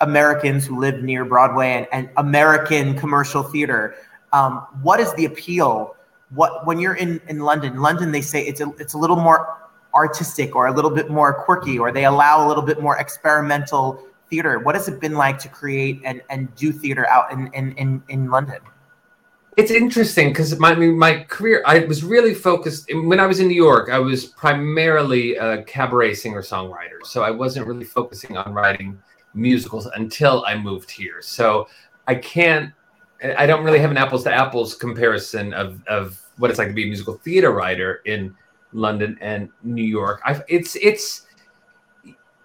Americans 0.00 0.66
who 0.66 0.78
live 0.78 1.02
near 1.02 1.24
Broadway 1.24 1.72
and, 1.72 1.88
and 1.92 2.10
American 2.16 2.98
commercial 2.98 3.42
theater, 3.42 3.96
um, 4.32 4.66
what 4.82 5.00
is 5.00 5.12
the 5.14 5.24
appeal? 5.24 5.96
What 6.30 6.66
when 6.66 6.78
you're 6.78 6.94
in, 6.94 7.20
in 7.28 7.40
London, 7.40 7.80
London 7.80 8.12
they 8.12 8.20
say 8.20 8.44
it's 8.44 8.60
a 8.60 8.72
it's 8.78 8.94
a 8.94 8.98
little 8.98 9.16
more 9.16 9.58
artistic 9.96 10.54
or 10.54 10.66
a 10.66 10.72
little 10.72 10.90
bit 10.90 11.10
more 11.10 11.32
quirky 11.32 11.78
or 11.78 11.90
they 11.90 12.04
allow 12.04 12.46
a 12.46 12.48
little 12.48 12.62
bit 12.62 12.80
more 12.80 12.98
experimental 12.98 14.02
theater 14.28 14.58
what 14.58 14.74
has 14.74 14.86
it 14.88 15.00
been 15.00 15.14
like 15.14 15.38
to 15.38 15.48
create 15.48 16.00
and, 16.04 16.22
and 16.30 16.54
do 16.54 16.70
theater 16.70 17.08
out 17.08 17.32
in, 17.32 17.48
in, 17.54 17.72
in, 17.76 18.02
in 18.08 18.30
london 18.30 18.60
it's 19.56 19.70
interesting 19.70 20.28
because 20.28 20.58
my 20.58 20.74
my 20.74 21.24
career 21.24 21.62
I 21.66 21.80
was 21.80 22.04
really 22.04 22.34
focused 22.34 22.92
when 22.92 23.18
I 23.18 23.26
was 23.26 23.40
in 23.40 23.48
New 23.48 23.54
York. 23.54 23.88
I 23.88 23.98
was 23.98 24.26
primarily 24.26 25.36
a 25.36 25.62
cabaret 25.62 26.14
singer 26.14 26.42
songwriter, 26.42 27.00
so 27.04 27.22
I 27.22 27.30
wasn't 27.30 27.66
really 27.66 27.84
focusing 27.84 28.36
on 28.36 28.52
writing 28.52 28.98
musicals 29.32 29.86
until 29.86 30.44
I 30.46 30.58
moved 30.58 30.90
here. 30.90 31.22
So 31.22 31.68
I 32.06 32.16
can't, 32.16 32.72
I 33.36 33.46
don't 33.46 33.64
really 33.64 33.78
have 33.78 33.90
an 33.90 33.96
apples 33.96 34.24
to 34.24 34.32
apples 34.32 34.74
comparison 34.74 35.54
of 35.54 35.82
of 35.86 36.20
what 36.36 36.50
it's 36.50 36.58
like 36.58 36.68
to 36.68 36.74
be 36.74 36.84
a 36.84 36.88
musical 36.88 37.14
theater 37.14 37.50
writer 37.50 38.02
in 38.04 38.34
London 38.76 39.16
and 39.20 39.48
New 39.64 39.82
York. 39.82 40.20
i 40.24 40.40
it's 40.48 40.76
it's 40.76 41.26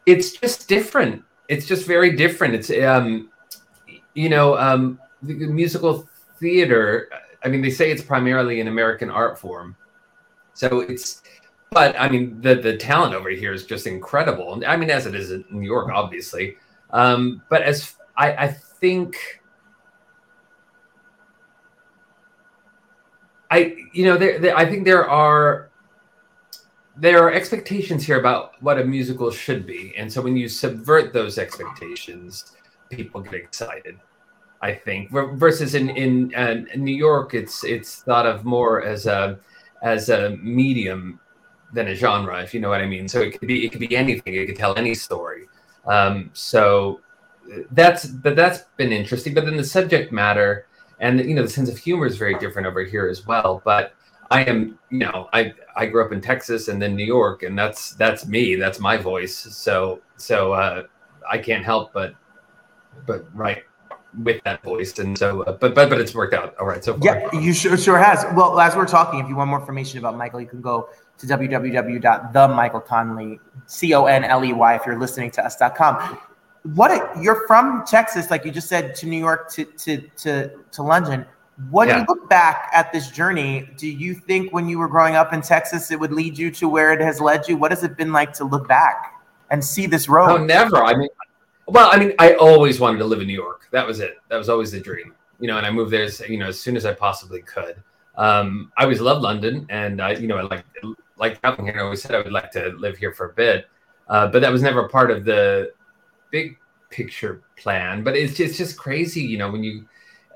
it's 0.06 0.32
just 0.32 0.68
different. 0.68 1.24
It's 1.48 1.68
just 1.68 1.86
very 1.86 2.16
different. 2.16 2.56
It's 2.56 2.72
um, 2.84 3.30
you 4.14 4.30
know, 4.30 4.58
um, 4.58 5.00
the 5.22 5.34
musical 5.48 6.08
theater. 6.40 7.10
I 7.44 7.50
mean, 7.50 7.62
they 7.62 7.70
say 7.70 7.92
it's 7.92 8.02
primarily 8.02 8.62
an 8.62 8.68
American 8.68 9.10
art 9.10 9.38
form, 9.38 9.76
so 10.54 10.80
it's. 10.80 11.22
But 11.70 11.96
I 12.00 12.10
mean, 12.10 12.42
the 12.42 12.56
the 12.56 12.78
talent 12.78 13.14
over 13.14 13.30
here 13.30 13.54
is 13.54 13.66
just 13.66 13.86
incredible. 13.88 14.62
I 14.66 14.76
mean, 14.76 14.90
as 14.90 15.06
it 15.06 15.16
is 15.16 15.32
in 15.32 15.46
New 15.52 15.66
York, 15.66 15.92
obviously. 15.94 16.56
Um, 16.92 17.44
but 17.50 17.62
as 17.62 17.96
I, 18.18 18.34
I 18.34 18.48
think. 18.48 19.16
I 23.50 23.76
you 23.92 24.06
know 24.06 24.18
there, 24.18 24.40
there 24.40 24.56
I 24.58 24.66
think 24.66 24.86
there 24.86 25.10
are 25.10 25.71
there 26.98 27.24
are 27.24 27.32
expectations 27.32 28.06
here 28.06 28.20
about 28.20 28.62
what 28.62 28.80
a 28.80 28.84
musical 28.84 29.32
should 29.32 29.66
be 29.66 29.94
and 29.98 30.12
so 30.12 30.22
when 30.22 30.36
you 30.36 30.48
subvert 30.48 31.14
those 31.14 31.38
expectations 31.38 32.54
people 32.90 33.22
get 33.22 33.34
excited 33.34 33.98
i 34.62 34.74
think. 34.74 35.10
Versus 35.12 35.74
in 35.76 35.90
in, 35.92 36.36
uh, 36.36 36.56
new 36.76 36.96
york 36.96 37.34
it's 37.34 37.64
it's 37.64 38.04
thought 38.04 38.26
of 38.26 38.46
more 38.46 38.84
as 38.84 39.06
a 39.06 39.40
as 39.82 40.10
a 40.10 40.32
medium 40.38 41.20
than 41.74 41.88
a 41.88 41.96
genre 41.96 42.42
if 42.42 42.54
you 42.54 42.60
know 42.60 42.70
what 42.70 42.82
i 42.82 42.86
mean. 42.86 43.08
So 43.08 43.22
it 43.22 43.32
could 43.32 43.48
be 43.48 43.66
it 43.66 43.72
could 43.72 43.80
be 43.80 43.96
anything. 43.96 44.34
It 44.34 44.46
could 44.48 44.58
tell 44.58 44.78
any 44.78 44.94
story. 44.94 45.48
Um, 45.86 46.30
so 46.34 47.02
that's 47.72 48.06
but 48.06 48.36
that's 48.36 48.64
been 48.78 48.92
interesting. 48.92 49.34
But 49.34 49.46
then 49.46 49.58
the 49.58 49.64
subject 49.64 50.12
matter 50.12 50.68
and 51.00 51.20
you 51.20 51.34
know 51.34 51.44
the 51.44 51.50
sense 51.50 51.70
of 51.70 51.78
humor 51.78 52.06
is 52.06 52.18
very 52.18 52.38
different 52.40 52.68
over 52.68 52.84
here 52.84 53.08
as 53.08 53.26
well. 53.26 53.62
But 53.64 53.94
I 54.32 54.44
am, 54.44 54.80
you 54.90 55.00
know, 55.00 55.28
I 55.34 55.54
I 55.76 55.86
grew 55.86 56.06
up 56.06 56.14
in 56.14 56.22
Texas 56.22 56.70
and 56.70 56.82
then 56.82 56.96
New 56.96 57.06
York, 57.06 57.44
and 57.44 57.60
that's 57.60 57.92
that's 57.96 58.26
me. 58.26 58.56
That's 58.56 58.80
my 58.80 58.96
voice. 58.96 59.36
So 59.36 60.00
so 60.16 60.54
uh, 60.54 60.84
I 61.30 61.38
can't 61.38 61.66
help 61.66 61.92
but 61.92 62.16
but 63.06 63.26
write 63.36 63.66
with 64.24 64.42
that 64.44 64.64
voice. 64.64 64.98
And 65.00 65.18
so, 65.18 65.42
uh, 65.44 65.52
but 65.52 65.76
but 65.76 65.90
but 65.90 66.00
it's 66.00 66.16
worked 66.16 66.34
out 66.34 66.56
all 66.58 66.66
right 66.66 66.82
so 66.84 66.98
far. 66.98 67.06
Yeah, 67.06 67.30
you 67.38 67.54
sure 67.54 67.78
sure 67.78 67.98
has. 67.98 68.26
Well, 68.34 68.58
as 68.60 68.76
we're 68.76 68.88
talking, 68.88 69.20
if 69.20 69.28
you 69.28 69.36
want 69.36 69.50
more 69.50 69.60
information 69.60 70.00
about 70.00 70.18
Michael, 70.18 70.40
you 70.40 70.48
can 70.48 70.62
go 70.62 70.88
to 71.18 71.28
www.themichaelconley 71.28 73.40
c 73.66 73.94
o 73.94 74.06
n 74.06 74.24
l 74.24 74.46
e 74.46 74.54
y 74.54 74.76
if 74.76 74.86
you're 74.86 75.00
listening 75.00 75.30
to 75.32 75.46
us.com. 75.46 76.18
What 76.74 76.92
a, 76.92 77.12
you're 77.20 77.46
from 77.48 77.84
Texas, 77.86 78.32
like 78.32 78.46
you 78.46 78.52
just 78.52 78.70
said, 78.70 78.96
to 78.96 79.08
New 79.08 79.20
York 79.20 79.52
to 79.52 79.66
to 79.66 79.98
to 80.24 80.52
to 80.72 80.84
London 80.84 81.26
when 81.70 81.88
yeah. 81.88 82.00
you 82.00 82.06
look 82.08 82.30
back 82.30 82.70
at 82.74 82.92
this 82.92 83.10
journey, 83.12 83.70
do 83.78 83.88
you 83.88 84.14
think 84.14 84.52
when 84.54 84.68
you 84.68 84.80
were 84.80 84.88
growing 84.88 85.16
up 85.16 85.34
in 85.34 85.42
Texas, 85.42 85.92
it 85.92 86.00
would 86.00 86.12
lead 86.12 86.38
you 86.38 86.50
to 86.52 86.68
where 86.68 86.94
it 86.94 87.02
has 87.02 87.20
led 87.20 87.48
you? 87.48 87.58
What 87.58 87.72
has 87.72 87.84
it 87.84 87.98
been 87.98 88.12
like 88.12 88.34
to 88.34 88.46
look 88.46 88.68
back 88.68 89.22
and 89.50 89.64
see 89.64 89.86
this 89.86 90.10
road? 90.10 90.30
Oh, 90.30 90.38
never. 90.44 90.78
I 90.78 90.96
mean, 90.96 91.10
well, 91.68 91.90
I 91.92 91.98
mean, 91.98 92.14
I 92.20 92.34
always 92.34 92.80
wanted 92.80 93.00
to 93.00 93.06
live 93.06 93.22
in 93.22 93.28
New 93.28 93.34
York. 93.34 93.68
That 93.72 93.86
was 93.86 94.00
it. 94.00 94.18
That 94.30 94.38
was 94.38 94.50
always 94.50 94.72
the 94.72 94.80
dream. 94.80 95.14
You 95.40 95.48
know, 95.48 95.58
and 95.58 95.66
I 95.66 95.72
moved 95.72 95.92
there, 95.92 96.08
you 96.28 96.38
know, 96.38 96.48
as 96.48 96.60
soon 96.60 96.76
as 96.78 96.86
I 96.86 96.94
possibly 96.94 97.42
could. 97.42 97.82
Um, 98.16 98.72
I 98.78 98.84
always 98.84 99.02
loved 99.02 99.22
London, 99.22 99.66
and 99.70 100.02
I, 100.02 100.14
you 100.14 100.28
know, 100.28 100.38
I 100.38 100.42
like 100.42 100.66
like 101.18 101.40
traveling 101.42 101.68
here. 101.68 101.80
I 101.80 101.84
always 101.84 102.02
said 102.02 102.14
I 102.14 102.20
would 102.20 102.32
like 102.32 102.52
to 102.52 102.70
live 102.78 102.98
here 102.98 103.14
for 103.14 103.30
a 103.30 103.34
bit, 103.34 103.68
uh, 104.08 104.28
but 104.28 104.42
that 104.42 104.52
was 104.52 104.62
never 104.62 104.88
part 104.90 105.12
of 105.12 105.26
the 105.26 105.72
big 106.32 106.58
picture 106.90 107.42
plan. 107.58 108.04
But 108.04 108.16
it's 108.16 108.36
just, 108.36 108.50
it's 108.50 108.58
just 108.58 108.78
crazy, 108.78 109.22
you 109.22 109.38
know, 109.38 109.50
when 109.52 109.64
you 109.64 109.86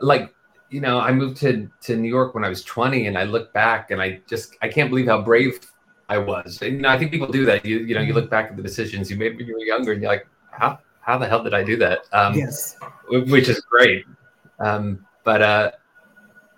like 0.01 0.33
you 0.69 0.81
know, 0.81 0.99
I 0.99 1.11
moved 1.11 1.37
to 1.37 1.69
to 1.81 1.95
New 1.95 2.09
York 2.09 2.33
when 2.33 2.43
I 2.43 2.49
was 2.49 2.63
20, 2.63 3.07
and 3.07 3.17
I 3.17 3.23
look 3.23 3.53
back 3.53 3.91
and 3.91 4.01
I 4.01 4.21
just 4.27 4.55
I 4.61 4.67
can't 4.67 4.89
believe 4.89 5.07
how 5.07 5.21
brave 5.21 5.59
I 6.09 6.17
was. 6.17 6.61
And, 6.61 6.73
you 6.73 6.81
know, 6.81 6.89
I 6.89 6.97
think 6.97 7.11
people 7.11 7.27
do 7.27 7.45
that. 7.45 7.65
You 7.65 7.79
you 7.79 7.95
know, 7.95 8.01
you 8.01 8.13
look 8.13 8.29
back 8.29 8.49
at 8.49 8.57
the 8.57 8.63
decisions 8.63 9.09
you 9.09 9.17
made 9.17 9.37
when 9.37 9.47
you 9.47 9.53
were 9.53 9.59
younger, 9.59 9.91
and 9.91 10.01
you're 10.01 10.11
like, 10.11 10.27
how 10.51 10.79
how 11.01 11.17
the 11.17 11.27
hell 11.27 11.43
did 11.43 11.53
I 11.53 11.63
do 11.63 11.77
that? 11.77 12.05
Um, 12.13 12.33
yes, 12.33 12.77
which 13.09 13.49
is 13.49 13.61
great. 13.61 14.05
Um, 14.59 15.05
but 15.23 15.41
uh, 15.41 15.71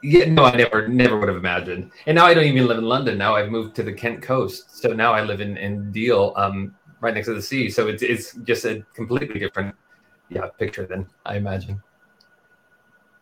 yeah, 0.04 0.26
no, 0.26 0.46
I 0.46 0.56
never 0.56 0.88
never 0.88 1.18
would 1.18 1.28
have 1.28 1.38
imagined. 1.38 1.92
And 2.06 2.16
now 2.16 2.26
I 2.26 2.34
don't 2.34 2.46
even 2.46 2.68
live 2.68 2.78
in 2.78 2.86
London. 2.86 3.18
Now 3.18 3.36
I've 3.36 3.50
moved 3.50 3.76
to 3.78 3.84
the 3.84 3.94
Kent 3.94 4.22
coast, 4.22 4.78
so 4.78 4.94
now 4.94 5.14
I 5.14 5.24
live 5.24 5.42
in 5.42 5.58
in 5.58 5.92
Deal, 5.92 6.34
um, 6.36 6.76
right 7.02 7.14
next 7.14 7.28
to 7.28 7.34
the 7.34 7.42
sea. 7.42 7.70
So 7.70 7.88
it's 7.88 8.04
it's 8.04 8.34
just 8.44 8.66
a 8.66 8.86
completely 8.94 9.40
different 9.40 9.76
yeah 10.30 10.48
picture 10.58 10.86
than 10.86 11.08
I 11.26 11.38
imagine. 11.38 11.82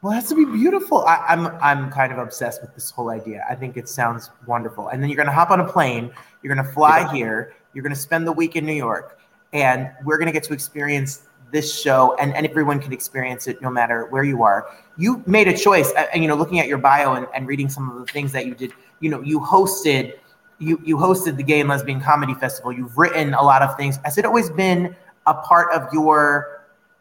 Well, 0.05 0.11
it 0.11 0.17
has 0.17 0.29
to 0.29 0.35
be 0.35 0.45
beautiful. 0.45 1.03
I, 1.05 1.15
I'm 1.27 1.47
I'm 1.63 1.89
kind 1.89 2.13
of 2.13 2.19
obsessed 2.19 2.61
with 2.61 2.75
this 2.75 2.91
whole 2.91 3.09
idea. 3.09 3.43
I 3.49 3.55
think 3.55 3.75
it 3.75 3.89
sounds 3.89 4.29
wonderful. 4.45 4.89
And 4.89 5.01
then 5.01 5.09
you're 5.09 5.17
gonna 5.17 5.31
hop 5.31 5.49
on 5.49 5.59
a 5.59 5.67
plane. 5.67 6.11
You're 6.43 6.55
gonna 6.55 6.71
fly 6.73 6.99
yeah. 6.99 7.11
here. 7.11 7.53
You're 7.73 7.81
gonna 7.81 7.95
spend 7.95 8.27
the 8.27 8.31
week 8.31 8.55
in 8.55 8.67
New 8.67 8.73
York, 8.75 9.19
and 9.51 9.89
we're 10.03 10.19
gonna 10.19 10.31
get 10.31 10.43
to 10.43 10.53
experience 10.53 11.23
this 11.51 11.75
show, 11.75 12.15
and, 12.19 12.35
and 12.35 12.45
everyone 12.45 12.79
can 12.79 12.93
experience 12.93 13.47
it 13.47 13.63
no 13.63 13.71
matter 13.71 14.05
where 14.11 14.23
you 14.23 14.43
are. 14.43 14.67
You 14.95 15.23
made 15.25 15.47
a 15.47 15.57
choice, 15.57 15.91
and 16.13 16.21
you 16.21 16.27
know, 16.27 16.35
looking 16.35 16.59
at 16.59 16.67
your 16.67 16.77
bio 16.77 17.13
and, 17.13 17.25
and 17.33 17.47
reading 17.47 17.67
some 17.67 17.89
of 17.89 18.05
the 18.05 18.13
things 18.13 18.31
that 18.33 18.45
you 18.45 18.53
did. 18.53 18.73
You 18.99 19.09
know, 19.09 19.23
you 19.23 19.39
hosted 19.39 20.13
you 20.59 20.79
you 20.85 20.97
hosted 20.97 21.35
the 21.35 21.43
Gay 21.43 21.61
and 21.61 21.69
Lesbian 21.69 21.99
Comedy 21.99 22.35
Festival. 22.35 22.71
You've 22.71 22.95
written 22.95 23.33
a 23.33 23.41
lot 23.41 23.63
of 23.63 23.75
things. 23.75 23.97
Has 24.05 24.19
it 24.19 24.25
always 24.25 24.51
been 24.51 24.95
a 25.25 25.33
part 25.33 25.73
of 25.73 25.91
your 25.91 26.54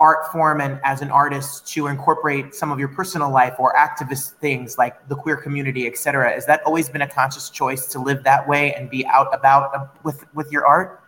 art 0.08 0.30
form 0.32 0.60
and 0.60 0.74
as 0.84 0.98
an 1.00 1.10
artist 1.22 1.66
to 1.72 1.80
incorporate 1.86 2.54
some 2.60 2.70
of 2.72 2.78
your 2.78 2.92
personal 3.00 3.30
life 3.40 3.54
or 3.58 3.68
activist 3.86 4.26
things 4.44 4.76
like 4.82 4.94
the 5.08 5.16
queer 5.22 5.36
community, 5.36 5.86
et 5.86 5.96
cetera? 5.96 6.32
Has 6.32 6.46
that 6.46 6.60
always 6.68 6.86
been 6.94 7.02
a 7.02 7.08
conscious 7.20 7.46
choice 7.60 7.86
to 7.92 7.98
live 7.98 8.22
that 8.24 8.46
way 8.46 8.74
and 8.74 8.90
be 8.90 9.06
out 9.06 9.30
about 9.38 9.74
uh, 9.74 9.86
with 10.06 10.18
with 10.34 10.48
your 10.52 10.64
art? 10.66 11.02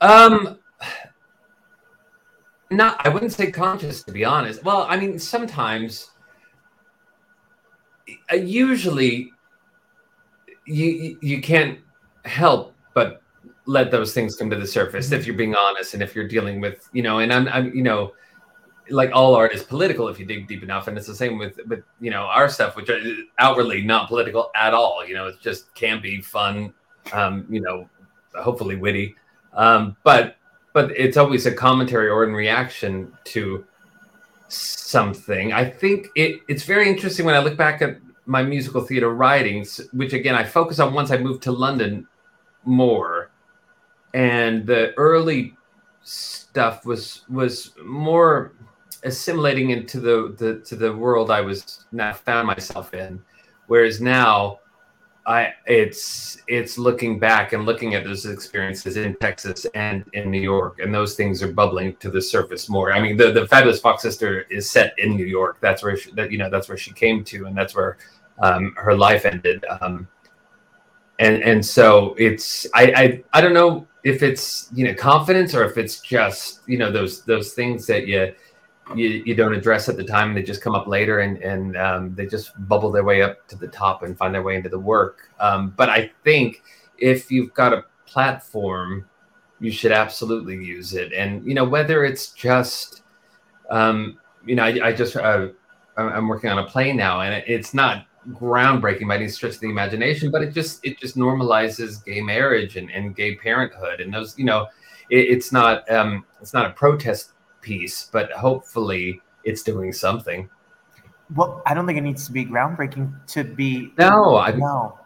Um, 0.00 0.58
not. 2.70 3.04
I 3.06 3.08
wouldn't 3.10 3.32
say 3.32 3.50
conscious, 3.52 4.02
to 4.04 4.12
be 4.12 4.24
honest. 4.24 4.64
Well, 4.64 4.86
I 4.88 4.96
mean, 4.96 5.18
sometimes. 5.18 6.10
Uh, 8.32 8.36
usually, 8.36 9.30
you 10.66 11.18
you 11.20 11.40
can't 11.40 11.78
help 12.24 12.71
let 13.66 13.90
those 13.90 14.12
things 14.12 14.36
come 14.36 14.50
to 14.50 14.56
the 14.56 14.66
surface 14.66 15.06
mm-hmm. 15.06 15.14
if 15.14 15.26
you're 15.26 15.36
being 15.36 15.54
honest 15.54 15.94
and 15.94 16.02
if 16.02 16.14
you're 16.14 16.28
dealing 16.28 16.60
with 16.60 16.88
you 16.92 17.02
know 17.02 17.18
and 17.20 17.32
I'm, 17.32 17.48
I'm 17.48 17.74
you 17.74 17.82
know 17.82 18.12
like 18.90 19.10
all 19.12 19.34
art 19.34 19.54
is 19.54 19.62
political 19.62 20.08
if 20.08 20.18
you 20.18 20.26
dig 20.26 20.48
deep 20.48 20.62
enough 20.62 20.88
and 20.88 20.98
it's 20.98 21.06
the 21.06 21.14
same 21.14 21.38
with 21.38 21.58
with 21.68 21.84
you 22.00 22.10
know 22.10 22.22
our 22.22 22.48
stuff 22.48 22.76
which 22.76 22.90
are 22.90 23.00
outwardly 23.38 23.82
not 23.82 24.08
political 24.08 24.50
at 24.54 24.74
all 24.74 25.06
you 25.06 25.14
know 25.14 25.28
it 25.28 25.40
just 25.40 25.72
can 25.74 26.00
be 26.00 26.20
fun 26.20 26.72
um 27.12 27.46
you 27.48 27.60
know 27.60 27.88
hopefully 28.34 28.76
witty 28.76 29.14
um 29.54 29.96
but 30.02 30.36
but 30.72 30.90
it's 30.96 31.16
always 31.16 31.46
a 31.46 31.52
commentary 31.52 32.08
or 32.08 32.24
in 32.24 32.32
reaction 32.32 33.12
to 33.24 33.64
something 34.48 35.52
i 35.52 35.64
think 35.64 36.08
it 36.16 36.40
it's 36.48 36.64
very 36.64 36.88
interesting 36.88 37.24
when 37.24 37.34
i 37.34 37.38
look 37.38 37.56
back 37.56 37.80
at 37.80 37.98
my 38.26 38.42
musical 38.42 38.80
theater 38.80 39.10
writings 39.10 39.80
which 39.92 40.12
again 40.12 40.34
i 40.34 40.42
focus 40.42 40.78
on 40.78 40.92
once 40.92 41.10
i 41.10 41.16
moved 41.16 41.42
to 41.42 41.52
london 41.52 42.06
more 42.64 43.21
and 44.14 44.66
the 44.66 44.94
early 44.94 45.56
stuff 46.02 46.84
was 46.84 47.22
was 47.28 47.72
more 47.84 48.52
assimilating 49.04 49.70
into 49.70 50.00
the, 50.00 50.34
the 50.38 50.60
to 50.60 50.76
the 50.76 50.94
world 50.94 51.30
I 51.30 51.40
was 51.40 51.84
now 51.92 52.12
found 52.12 52.46
myself 52.46 52.94
in. 52.94 53.22
Whereas 53.66 54.00
now 54.00 54.60
I 55.26 55.54
it's 55.66 56.38
it's 56.48 56.78
looking 56.78 57.18
back 57.18 57.52
and 57.52 57.64
looking 57.64 57.94
at 57.94 58.04
those 58.04 58.26
experiences 58.26 58.96
in 58.96 59.14
Texas 59.16 59.66
and 59.74 60.04
in 60.14 60.30
New 60.30 60.40
York, 60.40 60.80
and 60.80 60.92
those 60.92 61.14
things 61.14 61.42
are 61.42 61.52
bubbling 61.52 61.96
to 61.96 62.10
the 62.10 62.20
surface 62.20 62.68
more. 62.68 62.92
I 62.92 63.00
mean, 63.00 63.16
the 63.16 63.30
the 63.30 63.46
Fabulist 63.46 63.82
Fox 63.82 64.02
sister 64.02 64.42
is 64.50 64.68
set 64.68 64.94
in 64.98 65.16
New 65.16 65.26
York. 65.26 65.58
That's 65.60 65.82
where 65.82 65.96
she, 65.96 66.10
that 66.12 66.32
you 66.32 66.38
know 66.38 66.50
that's 66.50 66.68
where 66.68 66.78
she 66.78 66.92
came 66.92 67.22
to, 67.24 67.46
and 67.46 67.56
that's 67.56 67.74
where 67.74 67.98
um, 68.40 68.74
her 68.76 68.96
life 68.96 69.24
ended. 69.24 69.64
Um, 69.80 70.08
and 71.18 71.42
and 71.42 71.64
so 71.64 72.14
it's 72.18 72.66
I, 72.74 72.92
I 72.96 73.38
I 73.38 73.40
don't 73.40 73.54
know 73.54 73.86
if 74.04 74.22
it's 74.22 74.68
you 74.74 74.86
know 74.86 74.94
confidence 74.94 75.54
or 75.54 75.64
if 75.64 75.78
it's 75.78 76.00
just 76.00 76.60
you 76.66 76.78
know 76.78 76.90
those 76.90 77.22
those 77.24 77.52
things 77.52 77.86
that 77.86 78.06
you 78.06 78.34
you, 78.96 79.22
you 79.24 79.34
don't 79.34 79.54
address 79.54 79.88
at 79.88 79.96
the 79.96 80.04
time 80.04 80.28
and 80.28 80.36
they 80.36 80.42
just 80.42 80.60
come 80.60 80.74
up 80.74 80.86
later 80.86 81.20
and 81.20 81.38
and 81.38 81.76
um, 81.76 82.14
they 82.14 82.26
just 82.26 82.52
bubble 82.68 82.90
their 82.90 83.04
way 83.04 83.22
up 83.22 83.46
to 83.48 83.56
the 83.56 83.68
top 83.68 84.02
and 84.02 84.16
find 84.16 84.34
their 84.34 84.42
way 84.42 84.56
into 84.56 84.68
the 84.68 84.78
work. 84.78 85.30
Um, 85.40 85.72
but 85.76 85.88
i 85.88 86.10
think 86.24 86.62
if 86.98 87.30
you've 87.30 87.54
got 87.54 87.72
a 87.72 87.84
platform 88.06 89.06
you 89.62 89.70
should 89.70 89.92
absolutely 89.92 90.56
use 90.56 90.92
it. 90.92 91.12
And 91.12 91.46
you 91.46 91.54
know 91.54 91.64
whether 91.64 92.04
it's 92.04 92.32
just 92.32 93.02
um, 93.70 94.18
you 94.44 94.56
know 94.56 94.64
i, 94.64 94.88
I 94.88 94.92
just 94.92 95.16
uh, 95.16 95.48
i'm 95.96 96.26
working 96.26 96.50
on 96.50 96.58
a 96.58 96.64
play 96.64 96.92
now 96.92 97.20
and 97.20 97.44
it's 97.46 97.72
not 97.72 98.06
groundbreaking 98.30 99.08
by 99.08 99.16
any 99.16 99.28
stretch 99.28 99.54
of 99.54 99.60
the 99.60 99.70
imagination, 99.70 100.30
but 100.30 100.42
it 100.42 100.52
just 100.52 100.84
it 100.84 100.98
just 100.98 101.16
normalizes 101.16 102.04
gay 102.04 102.20
marriage 102.20 102.76
and, 102.76 102.90
and 102.90 103.16
gay 103.16 103.34
parenthood 103.36 104.00
and 104.00 104.12
those 104.12 104.38
you 104.38 104.44
know 104.44 104.66
it, 105.10 105.30
it's 105.30 105.52
not 105.52 105.88
um, 105.90 106.24
it's 106.40 106.54
not 106.54 106.66
a 106.66 106.70
protest 106.70 107.32
piece, 107.60 108.08
but 108.12 108.30
hopefully 108.32 109.20
it's 109.44 109.62
doing 109.62 109.92
something. 109.92 110.48
Well, 111.34 111.62
I 111.66 111.74
don't 111.74 111.86
think 111.86 111.98
it 111.98 112.02
needs 112.02 112.26
to 112.26 112.32
be 112.32 112.44
groundbreaking 112.44 113.26
to 113.28 113.44
be. 113.44 113.92
No, 113.98 114.36
I 114.36 114.52
no. 114.52 114.98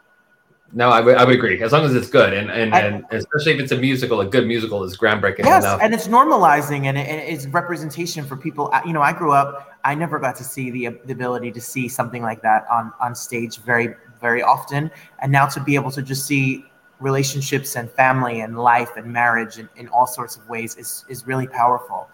No, 0.76 0.90
I 0.90 1.00
would, 1.00 1.16
agree. 1.16 1.62
As 1.62 1.72
long 1.72 1.86
as 1.86 1.94
it's 1.94 2.10
good, 2.10 2.34
and 2.34 2.50
and, 2.50 2.74
I, 2.74 2.80
and 2.80 3.06
especially 3.10 3.52
if 3.52 3.60
it's 3.60 3.72
a 3.72 3.78
musical, 3.78 4.20
a 4.20 4.26
good 4.26 4.46
musical 4.46 4.84
is 4.84 4.94
groundbreaking 4.94 5.46
yes, 5.46 5.64
enough. 5.64 5.80
and 5.80 5.94
it's 5.94 6.06
normalizing, 6.06 6.84
and, 6.84 6.98
it, 6.98 7.08
and 7.08 7.18
it's 7.18 7.46
representation 7.46 8.26
for 8.26 8.36
people. 8.36 8.70
You 8.84 8.92
know, 8.92 9.00
I 9.00 9.14
grew 9.14 9.32
up. 9.32 9.72
I 9.84 9.94
never 9.94 10.18
got 10.18 10.36
to 10.36 10.44
see 10.44 10.70
the, 10.70 10.90
the 11.06 11.14
ability 11.14 11.50
to 11.52 11.62
see 11.62 11.88
something 11.88 12.20
like 12.20 12.42
that 12.42 12.66
on 12.70 12.92
on 13.00 13.14
stage 13.14 13.56
very 13.62 13.94
very 14.20 14.42
often, 14.42 14.90
and 15.20 15.32
now 15.32 15.46
to 15.46 15.60
be 15.60 15.76
able 15.76 15.90
to 15.92 16.02
just 16.02 16.26
see 16.26 16.66
relationships 17.00 17.74
and 17.74 17.90
family 17.90 18.40
and 18.40 18.58
life 18.58 18.98
and 18.98 19.10
marriage 19.10 19.56
in, 19.56 19.70
in 19.76 19.88
all 19.88 20.06
sorts 20.06 20.36
of 20.36 20.46
ways 20.46 20.76
is 20.76 21.06
is 21.08 21.26
really 21.26 21.46
powerful. 21.46 22.06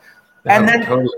and 0.44 0.68
then 0.68 0.87
totally. 0.87 1.09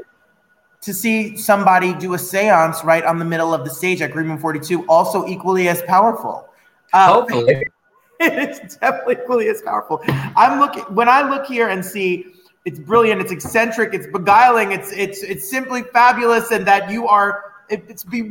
to 0.80 0.94
see 0.94 1.36
somebody 1.36 1.92
do 1.92 2.14
a 2.14 2.18
séance 2.18 2.82
right 2.84 3.04
on 3.04 3.18
the 3.18 3.24
middle 3.26 3.52
of 3.52 3.64
the 3.64 3.70
stage 3.70 4.00
at 4.00 4.12
Green 4.12 4.28
Room 4.28 4.38
42 4.38 4.86
also 4.86 5.26
equally 5.26 5.68
as 5.68 5.82
powerful 5.82 6.48
um, 6.94 7.10
Hopefully. 7.10 7.62
it's 8.20 8.76
definitely 8.76 9.16
equally 9.22 9.48
as 9.48 9.60
powerful. 9.60 10.00
I'm 10.08 10.60
looking 10.60 10.84
when 10.94 11.08
I 11.08 11.28
look 11.28 11.46
here 11.46 11.68
and 11.68 11.84
see 11.84 12.26
it's 12.64 12.78
brilliant, 12.78 13.20
it's 13.20 13.32
eccentric, 13.32 13.92
it's 13.92 14.06
beguiling, 14.06 14.72
it's 14.72 14.92
it's 14.92 15.22
it's 15.22 15.50
simply 15.50 15.82
fabulous, 15.82 16.50
and 16.50 16.66
that 16.66 16.90
you 16.90 17.06
are 17.06 17.52
it's 17.68 18.04
be 18.04 18.22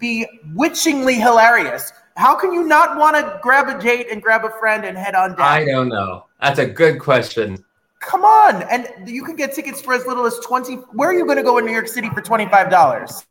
bewitchingly 0.00 1.14
hilarious. 1.14 1.92
How 2.16 2.34
can 2.34 2.52
you 2.52 2.64
not 2.64 2.98
want 2.98 3.16
to 3.16 3.38
grab 3.42 3.68
a 3.68 3.80
date 3.80 4.08
and 4.10 4.22
grab 4.22 4.44
a 4.44 4.50
friend 4.50 4.84
and 4.84 4.96
head 4.96 5.14
on 5.14 5.30
down? 5.30 5.40
I 5.40 5.64
don't 5.64 5.88
know. 5.88 6.26
That's 6.40 6.58
a 6.58 6.66
good 6.66 6.98
question. 6.98 7.64
Come 8.00 8.24
on, 8.24 8.62
and 8.64 9.08
you 9.08 9.24
can 9.24 9.36
get 9.36 9.54
tickets 9.54 9.80
for 9.80 9.94
as 9.94 10.06
little 10.06 10.26
as 10.26 10.38
twenty. 10.40 10.74
Where 10.74 11.10
are 11.10 11.14
you 11.14 11.24
going 11.24 11.36
to 11.36 11.44
go 11.44 11.58
in 11.58 11.66
New 11.66 11.72
York 11.72 11.88
City 11.88 12.08
for 12.10 12.20
twenty 12.20 12.46
five 12.46 12.70
dollars? 12.70 13.24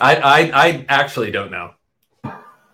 I, 0.00 0.16
I 0.16 0.64
I 0.64 0.86
actually 0.88 1.30
don't 1.30 1.50
know. 1.50 1.72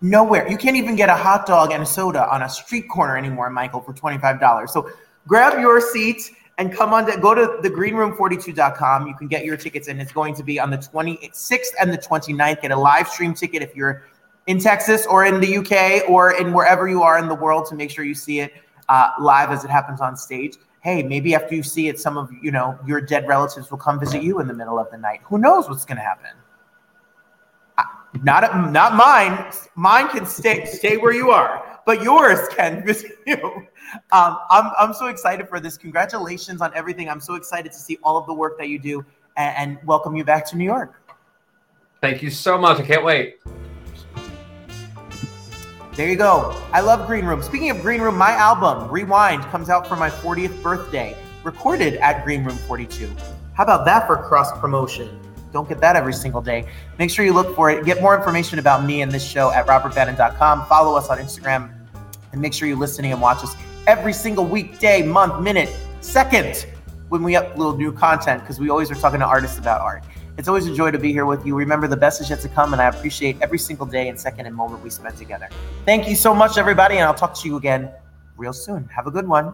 Nowhere. 0.01 0.49
You 0.49 0.57
can't 0.57 0.77
even 0.77 0.95
get 0.95 1.09
a 1.09 1.15
hot 1.15 1.45
dog 1.45 1.71
and 1.71 1.83
a 1.83 1.85
soda 1.85 2.31
on 2.33 2.43
a 2.43 2.49
street 2.49 2.87
corner 2.89 3.17
anymore, 3.17 3.49
Michael, 3.49 3.81
for 3.81 3.93
$25. 3.93 4.69
So 4.69 4.89
grab 5.27 5.59
your 5.59 5.81
seat 5.81 6.31
and 6.57 6.73
come 6.73 6.93
on 6.93 7.05
to 7.05 7.17
go 7.17 7.35
to 7.35 7.59
the 7.61 7.69
greenroom42.com. 7.69 9.07
You 9.07 9.15
can 9.15 9.27
get 9.27 9.43
your 9.43 9.57
tickets, 9.57 9.89
and 9.89 10.01
it's 10.01 10.13
going 10.13 10.35
to 10.35 10.43
be 10.43 10.59
on 10.59 10.69
the 10.69 10.77
26th 10.77 11.73
and 11.81 11.91
the 11.91 11.97
29th. 11.97 12.61
Get 12.61 12.71
a 12.71 12.75
live 12.79 13.09
stream 13.09 13.33
ticket 13.33 13.61
if 13.61 13.75
you're 13.75 14.03
in 14.47 14.59
Texas 14.59 15.05
or 15.05 15.25
in 15.25 15.41
the 15.41 15.57
UK 15.57 16.09
or 16.09 16.31
in 16.31 16.53
wherever 16.53 16.87
you 16.87 17.03
are 17.03 17.19
in 17.19 17.27
the 17.27 17.35
world 17.35 17.67
to 17.67 17.75
make 17.75 17.91
sure 17.91 18.05
you 18.05 18.15
see 18.15 18.39
it 18.39 18.53
uh, 18.87 19.11
live 19.19 19.51
as 19.51 19.63
it 19.63 19.69
happens 19.69 20.01
on 20.01 20.15
stage. 20.15 20.55
Hey, 20.81 21.03
maybe 21.03 21.35
after 21.35 21.55
you 21.55 21.63
see 21.63 21.89
it, 21.89 21.99
some 21.99 22.17
of 22.17 22.31
you 22.41 22.51
know 22.51 22.79
your 22.87 23.01
dead 23.01 23.27
relatives 23.27 23.69
will 23.69 23.77
come 23.77 23.99
visit 23.99 24.23
you 24.23 24.39
in 24.39 24.47
the 24.47 24.53
middle 24.53 24.79
of 24.79 24.89
the 24.91 24.97
night. 24.97 25.19
Who 25.25 25.37
knows 25.37 25.67
what's 25.67 25.83
going 25.83 25.97
to 25.97 26.03
happen? 26.03 26.31
Not 28.23 28.71
not 28.71 28.95
mine. 28.95 29.51
Mine 29.75 30.09
can 30.09 30.25
stay 30.25 30.65
stay 30.65 30.97
where 30.97 31.13
you 31.13 31.29
are, 31.29 31.79
but 31.85 32.01
yours 32.01 32.39
can 32.49 32.83
visit 32.85 33.17
you. 33.27 33.37
Um, 34.11 34.37
I'm 34.49 34.71
I'm 34.79 34.93
so 34.93 35.07
excited 35.07 35.47
for 35.47 35.59
this. 35.59 35.77
Congratulations 35.77 36.61
on 36.61 36.73
everything. 36.73 37.09
I'm 37.09 37.19
so 37.19 37.35
excited 37.35 37.71
to 37.71 37.77
see 37.77 37.99
all 38.03 38.17
of 38.17 38.25
the 38.25 38.33
work 38.33 38.57
that 38.57 38.67
you 38.67 38.79
do, 38.79 39.05
and, 39.37 39.77
and 39.77 39.87
welcome 39.87 40.15
you 40.15 40.23
back 40.23 40.45
to 40.47 40.57
New 40.57 40.65
York. 40.65 40.99
Thank 42.01 42.23
you 42.23 42.31
so 42.31 42.57
much. 42.57 42.79
I 42.79 42.83
can't 42.83 43.03
wait. 43.03 43.39
There 45.93 46.09
you 46.09 46.15
go. 46.15 46.55
I 46.71 46.79
love 46.79 47.05
Green 47.05 47.25
Room. 47.25 47.43
Speaking 47.43 47.69
of 47.71 47.81
Green 47.81 48.01
Room, 48.01 48.17
my 48.17 48.31
album 48.31 48.89
Rewind 48.89 49.43
comes 49.45 49.69
out 49.69 49.85
for 49.85 49.97
my 49.97 50.09
40th 50.09 50.63
birthday, 50.63 51.15
recorded 51.43 51.95
at 51.95 52.23
Green 52.23 52.43
Room 52.43 52.55
42. 52.55 53.13
How 53.53 53.63
about 53.63 53.83
that 53.85 54.07
for 54.07 54.15
cross 54.15 54.57
promotion? 54.59 55.19
Don't 55.51 55.67
get 55.67 55.79
that 55.81 55.95
every 55.95 56.13
single 56.13 56.41
day. 56.41 56.67
Make 56.97 57.09
sure 57.09 57.25
you 57.25 57.33
look 57.33 57.55
for 57.55 57.69
it. 57.69 57.85
Get 57.85 58.01
more 58.01 58.15
information 58.15 58.59
about 58.59 58.85
me 58.85 59.01
and 59.01 59.11
this 59.11 59.23
show 59.23 59.51
at 59.51 59.65
robertbannon.com. 59.67 60.65
Follow 60.67 60.95
us 60.95 61.09
on 61.09 61.17
Instagram 61.17 61.73
and 62.31 62.41
make 62.41 62.53
sure 62.53 62.67
you're 62.67 62.77
listening 62.77 63.11
and 63.11 63.21
watch 63.21 63.43
us 63.43 63.55
every 63.87 64.13
single 64.13 64.45
weekday, 64.45 65.01
month, 65.01 65.41
minute, 65.41 65.75
second 66.01 66.67
when 67.09 67.23
we 67.23 67.33
upload 67.33 67.77
new 67.77 67.91
content 67.91 68.41
because 68.41 68.59
we 68.59 68.69
always 68.69 68.91
are 68.91 68.95
talking 68.95 69.19
to 69.19 69.25
artists 69.25 69.57
about 69.57 69.81
art. 69.81 70.03
It's 70.37 70.47
always 70.47 70.67
a 70.67 70.73
joy 70.73 70.91
to 70.91 70.99
be 70.99 71.11
here 71.11 71.25
with 71.25 71.45
you. 71.45 71.55
Remember, 71.55 71.87
the 71.87 71.97
best 71.97 72.21
is 72.21 72.29
yet 72.29 72.39
to 72.41 72.49
come, 72.49 72.71
and 72.71 72.81
I 72.81 72.87
appreciate 72.87 73.35
every 73.41 73.59
single 73.59 73.85
day 73.85 74.07
and 74.07 74.17
second 74.17 74.45
and 74.45 74.55
moment 74.55 74.81
we 74.81 74.89
spend 74.89 75.17
together. 75.17 75.49
Thank 75.85 76.07
you 76.07 76.15
so 76.15 76.33
much, 76.33 76.57
everybody, 76.57 76.95
and 76.95 77.03
I'll 77.03 77.13
talk 77.13 77.33
to 77.39 77.47
you 77.47 77.57
again 77.57 77.91
real 78.37 78.53
soon. 78.53 78.85
Have 78.95 79.05
a 79.05 79.11
good 79.11 79.27
one. 79.27 79.53